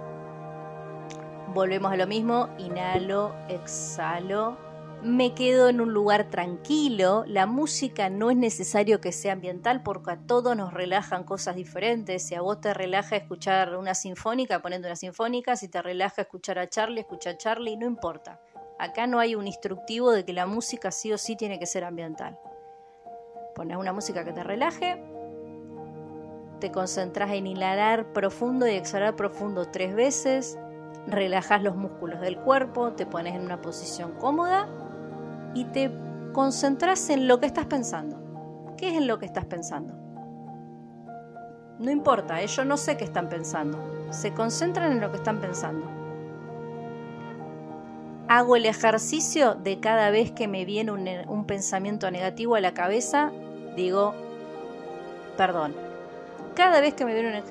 Volvemos 1.54 1.91
a 1.91 1.97
lo 1.97 2.08
mismo, 2.08 2.50
inhalo, 2.58 3.34
exhalo, 3.47 4.58
me 5.04 5.34
quedo 5.34 5.68
en 5.68 5.82
un 5.82 5.94
lugar 5.94 6.30
tranquilo, 6.30 7.24
la 7.26 7.48
música 7.48 8.10
no 8.10 8.30
es 8.30 8.38
necesario 8.38 9.02
que 9.02 9.12
sea 9.12 9.34
ambiental 9.34 9.82
porque 9.82 10.12
a 10.12 10.18
todos 10.18 10.56
nos 10.56 10.74
relajan 10.74 11.24
cosas 11.24 11.56
diferentes, 11.56 12.24
si 12.24 12.36
a 12.36 12.42
vos 12.42 12.62
te 12.62 12.74
relaja 12.74 13.16
escuchar 13.16 13.76
una 13.76 13.96
sinfónica, 13.96 14.62
poniendo 14.62 14.88
una 14.88 14.96
sinfónica, 14.96 15.56
si 15.56 15.68
te 15.68 15.82
relaja 15.82 16.22
escuchar 16.22 16.60
a 16.60 16.70
Charlie, 16.70 17.02
escucha 17.02 17.32
a 17.32 17.38
Charlie, 17.38 17.78
no 17.78 17.88
importa. 17.88 18.40
Acá 18.78 19.08
no 19.08 19.20
hay 19.20 19.36
un 19.36 19.48
instructivo 19.48 20.12
de 20.12 20.24
que 20.24 20.34
la 20.34 20.46
música 20.46 20.92
sí 20.92 21.12
o 21.12 21.18
sí 21.18 21.36
tiene 21.36 21.58
que 21.58 21.66
ser 21.66 21.84
ambiental. 21.84 22.38
Pones 23.56 23.78
una 23.78 23.94
música 23.94 24.24
que 24.24 24.34
te 24.34 24.44
relaje, 24.44 25.04
te 26.60 26.72
concentras 26.72 27.32
en 27.32 27.48
inhalar 27.48 28.14
profundo 28.14 28.68
y 28.68 28.72
exhalar 28.72 29.16
profundo 29.16 29.66
tres 29.66 29.96
veces, 29.96 30.58
relajas 31.08 31.64
los 31.64 31.76
músculos 31.76 32.20
del 32.22 32.38
cuerpo, 32.38 32.94
te 32.94 33.06
pones 33.06 33.36
en 33.36 33.42
una 33.42 33.62
posición 33.62 34.14
cómoda 34.20 34.68
y 35.54 35.66
te 35.66 35.92
concentras 36.34 37.10
en 37.10 37.28
lo 37.28 37.40
que 37.40 37.46
estás 37.46 37.66
pensando. 37.66 38.18
¿Qué 38.78 38.90
es 38.90 38.94
en 38.96 39.08
lo 39.08 39.20
que 39.20 39.26
estás 39.26 39.46
pensando? 39.46 39.94
No 41.80 41.90
importa, 41.92 42.42
ellos 42.42 42.66
no 42.66 42.78
sé 42.78 42.98
qué 42.98 43.04
están 43.04 43.28
pensando. 43.28 43.80
Se 44.12 44.34
concentran 44.34 44.92
en 44.92 45.02
lo 45.02 45.12
que 45.12 45.18
están 45.18 45.40
pensando. 45.40 45.86
Hago 48.28 48.56
el 48.56 48.66
ejercicio 48.66 49.56
de 49.56 49.80
cada 49.80 50.10
vez 50.10 50.32
que 50.32 50.48
me 50.48 50.64
viene 50.64 50.92
un, 50.92 51.46
pensamiento 51.46 52.10
negativo 52.12 52.56
a 52.56 52.62
la 52.62 52.74
cabeza, 52.74 53.32
digo, 53.76 54.14
perdón. 55.36 55.74
Cada 56.56 56.82
vez 56.82 56.94
que 56.94 57.04
me 57.04 57.14
viene 57.14 57.44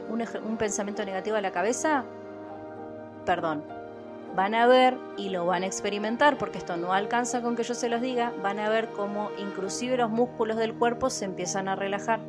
un 0.42 0.56
pensamiento 0.56 1.04
negativo 1.04 1.36
a 1.36 1.40
la 1.40 1.50
cabeza, 1.50 2.04
perdón 3.24 3.80
van 4.34 4.54
a 4.54 4.66
ver 4.66 4.96
y 5.16 5.30
lo 5.30 5.46
van 5.46 5.62
a 5.62 5.66
experimentar, 5.66 6.38
porque 6.38 6.58
esto 6.58 6.76
no 6.76 6.92
alcanza 6.92 7.42
con 7.42 7.56
que 7.56 7.62
yo 7.62 7.74
se 7.74 7.88
los 7.88 8.00
diga, 8.00 8.32
van 8.42 8.58
a 8.58 8.68
ver 8.68 8.88
cómo 8.90 9.30
inclusive 9.38 9.96
los 9.96 10.10
músculos 10.10 10.56
del 10.56 10.74
cuerpo 10.74 11.10
se 11.10 11.24
empiezan 11.24 11.68
a 11.68 11.76
relajar. 11.76 12.20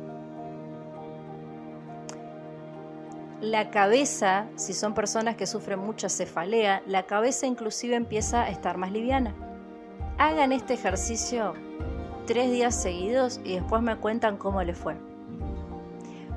La 3.40 3.70
cabeza, 3.70 4.46
si 4.54 4.72
son 4.72 4.94
personas 4.94 5.36
que 5.36 5.46
sufren 5.46 5.80
mucha 5.80 6.08
cefalea, 6.08 6.82
la 6.86 7.06
cabeza 7.06 7.46
inclusive 7.46 7.96
empieza 7.96 8.42
a 8.42 8.50
estar 8.50 8.78
más 8.78 8.92
liviana. 8.92 9.34
Hagan 10.18 10.52
este 10.52 10.74
ejercicio 10.74 11.54
tres 12.26 12.52
días 12.52 12.80
seguidos 12.80 13.40
y 13.42 13.54
después 13.54 13.82
me 13.82 13.96
cuentan 13.96 14.36
cómo 14.36 14.62
les 14.62 14.78
fue. 14.78 15.11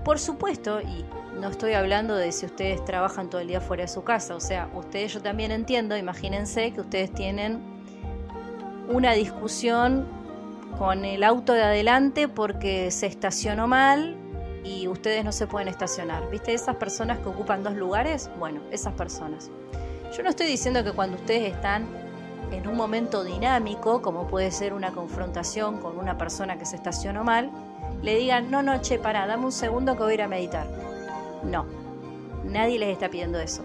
Por 0.05 0.19
supuesto, 0.19 0.81
y 0.81 1.03
no 1.41 1.49
estoy 1.49 1.73
hablando 1.73 2.15
de 2.15 2.31
si 2.31 2.45
ustedes 2.45 2.85
trabajan 2.85 3.27
todo 3.27 3.41
el 3.41 3.47
día 3.47 3.59
fuera 3.59 3.81
de 3.81 3.87
su 3.87 4.03
casa, 4.03 4.35
o 4.35 4.39
sea, 4.39 4.69
ustedes 4.75 5.11
yo 5.11 5.21
también 5.21 5.49
entiendo, 5.49 5.97
imagínense 5.97 6.71
que 6.73 6.81
ustedes 6.81 7.11
tienen 7.11 7.59
una 8.87 9.13
discusión 9.13 10.07
con 10.77 11.05
el 11.05 11.23
auto 11.23 11.53
de 11.53 11.63
adelante 11.63 12.27
porque 12.27 12.91
se 12.91 13.07
estacionó 13.07 13.65
mal 13.65 14.15
y 14.63 14.87
ustedes 14.87 15.25
no 15.25 15.31
se 15.31 15.47
pueden 15.47 15.69
estacionar. 15.69 16.29
¿Viste 16.29 16.53
esas 16.53 16.75
personas 16.75 17.17
que 17.17 17.29
ocupan 17.29 17.63
dos 17.63 17.73
lugares? 17.73 18.29
Bueno, 18.37 18.61
esas 18.69 18.93
personas. 18.93 19.49
Yo 20.15 20.21
no 20.21 20.29
estoy 20.29 20.45
diciendo 20.45 20.83
que 20.83 20.91
cuando 20.91 21.17
ustedes 21.17 21.51
están 21.51 21.87
en 22.51 22.67
un 22.67 22.77
momento 22.77 23.23
dinámico, 23.23 24.03
como 24.03 24.27
puede 24.27 24.51
ser 24.51 24.75
una 24.75 24.91
confrontación 24.91 25.79
con 25.79 25.97
una 25.97 26.15
persona 26.15 26.59
que 26.59 26.65
se 26.65 26.75
estacionó 26.75 27.23
mal, 27.23 27.49
le 28.05 28.17
digan, 28.17 28.51
no, 28.51 28.61
no, 28.61 28.79
che, 28.81 28.99
pará, 28.99 29.25
dame 29.25 29.45
un 29.45 29.51
segundo 29.51 29.95
que 29.95 30.03
voy 30.03 30.11
a 30.11 30.13
ir 30.13 30.21
a 30.21 30.27
meditar. 30.27 30.67
No, 31.43 31.65
nadie 32.43 32.77
les 32.77 32.89
está 32.89 33.09
pidiendo 33.09 33.39
eso. 33.39 33.63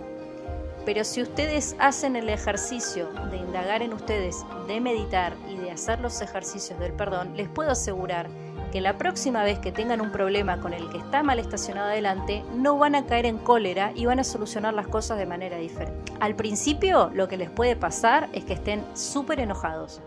Pero 0.86 1.04
si 1.04 1.20
ustedes 1.20 1.76
hacen 1.78 2.16
el 2.16 2.30
ejercicio 2.30 3.10
de 3.30 3.36
indagar 3.36 3.82
en 3.82 3.92
ustedes, 3.92 4.46
de 4.66 4.80
meditar 4.80 5.34
y 5.46 5.56
de 5.58 5.70
hacer 5.70 6.00
los 6.00 6.22
ejercicios 6.22 6.80
del 6.80 6.94
perdón, 6.94 7.36
les 7.36 7.50
puedo 7.50 7.70
asegurar 7.70 8.30
que 8.72 8.80
la 8.80 8.96
próxima 8.96 9.44
vez 9.44 9.58
que 9.58 9.72
tengan 9.72 10.00
un 10.00 10.10
problema 10.10 10.58
con 10.58 10.72
el 10.72 10.88
que 10.88 10.96
está 10.96 11.22
mal 11.22 11.38
estacionado 11.38 11.90
adelante, 11.90 12.42
no 12.54 12.78
van 12.78 12.94
a 12.94 13.04
caer 13.04 13.26
en 13.26 13.36
cólera 13.36 13.92
y 13.94 14.06
van 14.06 14.20
a 14.20 14.24
solucionar 14.24 14.72
las 14.72 14.86
cosas 14.86 15.18
de 15.18 15.26
manera 15.26 15.58
diferente. 15.58 16.14
Al 16.18 16.34
principio 16.34 17.10
lo 17.12 17.28
que 17.28 17.36
les 17.36 17.50
puede 17.50 17.76
pasar 17.76 18.30
es 18.32 18.46
que 18.46 18.54
estén 18.54 18.82
súper 18.94 19.38
enojados, 19.38 20.00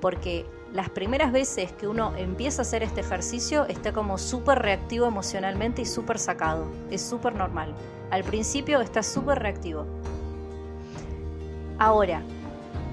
porque 0.00 0.44
las 0.72 0.90
primeras 0.90 1.32
veces 1.32 1.72
que 1.72 1.88
uno 1.88 2.14
empieza 2.16 2.60
a 2.60 2.62
hacer 2.62 2.82
este 2.82 3.00
ejercicio 3.00 3.66
está 3.66 3.92
como 3.92 4.18
súper 4.18 4.58
reactivo 4.58 5.06
emocionalmente 5.06 5.82
y 5.82 5.86
súper 5.86 6.18
sacado, 6.18 6.66
es 6.90 7.02
súper 7.02 7.34
normal. 7.34 7.74
Al 8.10 8.24
principio 8.24 8.80
está 8.80 9.02
súper 9.02 9.38
reactivo. 9.38 9.86
Ahora, 11.78 12.22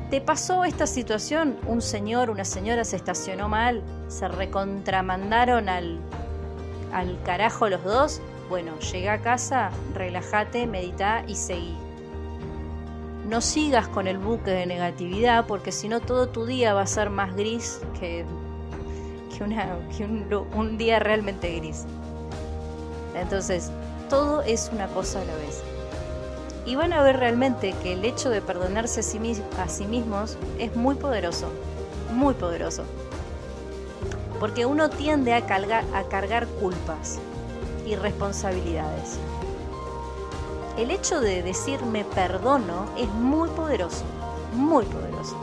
¿Te 0.10 0.22
pasó 0.22 0.66
esta 0.66 0.86
situación? 0.86 1.58
Un 1.66 1.82
señor, 1.82 2.30
una 2.30 2.46
señora 2.46 2.84
se 2.84 2.96
estacionó 2.96 3.50
mal, 3.50 3.82
se 4.08 4.28
recontramandaron 4.28 5.68
al, 5.68 6.00
al 6.94 7.20
carajo 7.24 7.68
los 7.70 7.84
dos. 7.84 8.22
Bueno, 8.48 8.78
llega 8.80 9.14
a 9.14 9.22
casa, 9.22 9.72
relájate, 9.96 10.68
medita 10.68 11.24
y 11.28 11.36
seguí. 11.36 11.76
No 13.28 13.42
sigas 13.42 13.88
con 13.88 14.08
el 14.08 14.18
buque 14.18 14.52
de 14.52 14.66
negatividad 14.66 15.46
porque 15.48 15.72
si 15.72 15.90
no 15.90 16.00
todo 16.00 16.30
tu 16.30 16.46
día 16.46 16.74
va 16.74 16.82
a 16.82 16.88
ser 16.88 17.10
más 17.10 17.36
gris 17.36 17.82
que, 18.00 18.26
que, 19.36 19.44
un, 19.44 20.48
un 20.54 20.78
día 20.78 21.00
realmente 21.00 21.56
gris. 21.56 21.86
Entonces, 23.16 23.72
todo 24.10 24.42
es 24.42 24.70
una 24.74 24.88
cosa 24.88 25.22
a 25.22 25.26
la 25.26 25.36
vez 25.36 25.64
y 26.66 26.76
van 26.76 26.94
a 26.94 27.02
ver 27.04 27.18
realmente 27.18 27.74
que 27.84 27.94
el 27.94 28.04
hecho 28.04 28.30
de 28.30 28.42
perdonarse 28.42 29.02
a 29.02 29.04
sí, 29.04 29.86
mismos 29.86 30.38
es 30.58 30.76
muy 30.76 30.96
poderoso, 30.96 31.50
muy 32.12 32.34
poderoso. 32.34 32.84
Porque 34.40 34.66
uno 34.66 34.90
tiende 34.90 35.34
a 35.34 35.38
a 35.38 36.04
cargar 36.10 36.48
culpas 36.60 37.20
y 37.86 37.96
responsabilidades. 37.96 39.20
El 40.78 40.92
hecho 40.92 41.22
de 41.22 41.42
decirme 41.42 42.04
perdono 42.04 42.86
es 42.98 43.08
muy 43.08 43.48
poderoso, 43.50 44.04
muy 44.54 44.84
poderoso. 44.84 45.38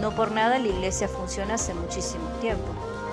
No 0.00 0.10
por 0.10 0.32
nada 0.32 0.58
la 0.58 0.66
iglesia 0.66 1.06
funciona 1.06 1.54
hace 1.54 1.72
muchísimo 1.72 2.28
tiempo. 2.40 2.66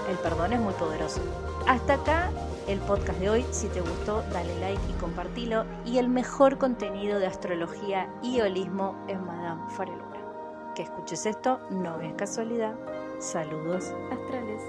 El 0.10 0.18
perdón 0.18 0.54
es 0.54 0.60
muy 0.60 0.74
poderoso. 0.74 1.22
Hasta 1.68 1.96
acá 1.96 2.32
el 2.68 2.80
podcast 2.80 3.20
de 3.20 3.30
hoy. 3.30 3.46
Si 3.52 3.68
te 3.68 3.82
gustó, 3.82 4.24
dale 4.34 4.60
like 4.60 4.82
y 4.90 4.94
compartilo. 4.94 5.66
Y 5.86 6.00
el 6.00 6.10
mejor 6.10 6.58
contenido 6.58 7.20
de 7.20 7.28
astrología 7.28 8.12
y 8.24 8.42
holismo 8.42 8.96
es 9.08 9.20
Madame 9.20 9.70
Farelura. 9.70 10.74
Que 10.74 10.84
escuches 10.84 11.28
esto 11.28 11.60
no 11.70 12.02
es 12.02 12.14
casualidad. 12.14 12.74
Saludos 13.20 13.94
astrales. 14.12 14.64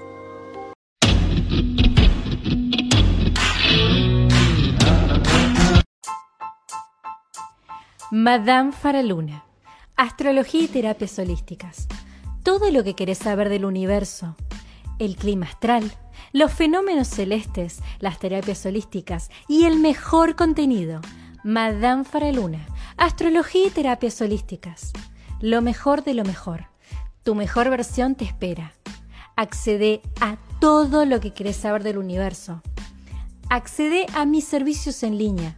Madame 8.11 8.71
Faraluna. 8.73 9.45
Astrología 9.95 10.63
y 10.63 10.67
terapias 10.67 11.17
holísticas. 11.17 11.87
Todo 12.43 12.69
lo 12.69 12.83
que 12.83 12.93
querés 12.93 13.19
saber 13.19 13.49
del 13.49 13.65
universo. 13.65 14.35
El 14.99 15.15
clima 15.15 15.45
astral 15.45 15.91
los 16.33 16.51
fenómenos 16.53 17.07
celestes, 17.07 17.81
las 17.99 18.19
terapias 18.19 18.65
holísticas 18.65 19.29
y 19.47 19.65
el 19.65 19.79
mejor 19.79 20.35
contenido. 20.35 21.01
Madame 21.43 22.03
Faraluna, 22.03 22.67
astrología 22.97 23.67
y 23.67 23.69
terapias 23.69 24.21
holísticas. 24.21 24.93
Lo 25.39 25.61
mejor 25.61 26.03
de 26.03 26.13
lo 26.13 26.23
mejor. 26.23 26.67
Tu 27.23 27.35
mejor 27.35 27.69
versión 27.69 28.15
te 28.15 28.25
espera. 28.25 28.73
Accede 29.35 30.01
a 30.19 30.37
todo 30.59 31.05
lo 31.05 31.19
que 31.19 31.33
querés 31.33 31.57
saber 31.57 31.83
del 31.83 31.97
universo. 31.97 32.61
Accede 33.49 34.05
a 34.13 34.25
mis 34.25 34.45
servicios 34.45 35.03
en 35.03 35.17
línea. 35.17 35.57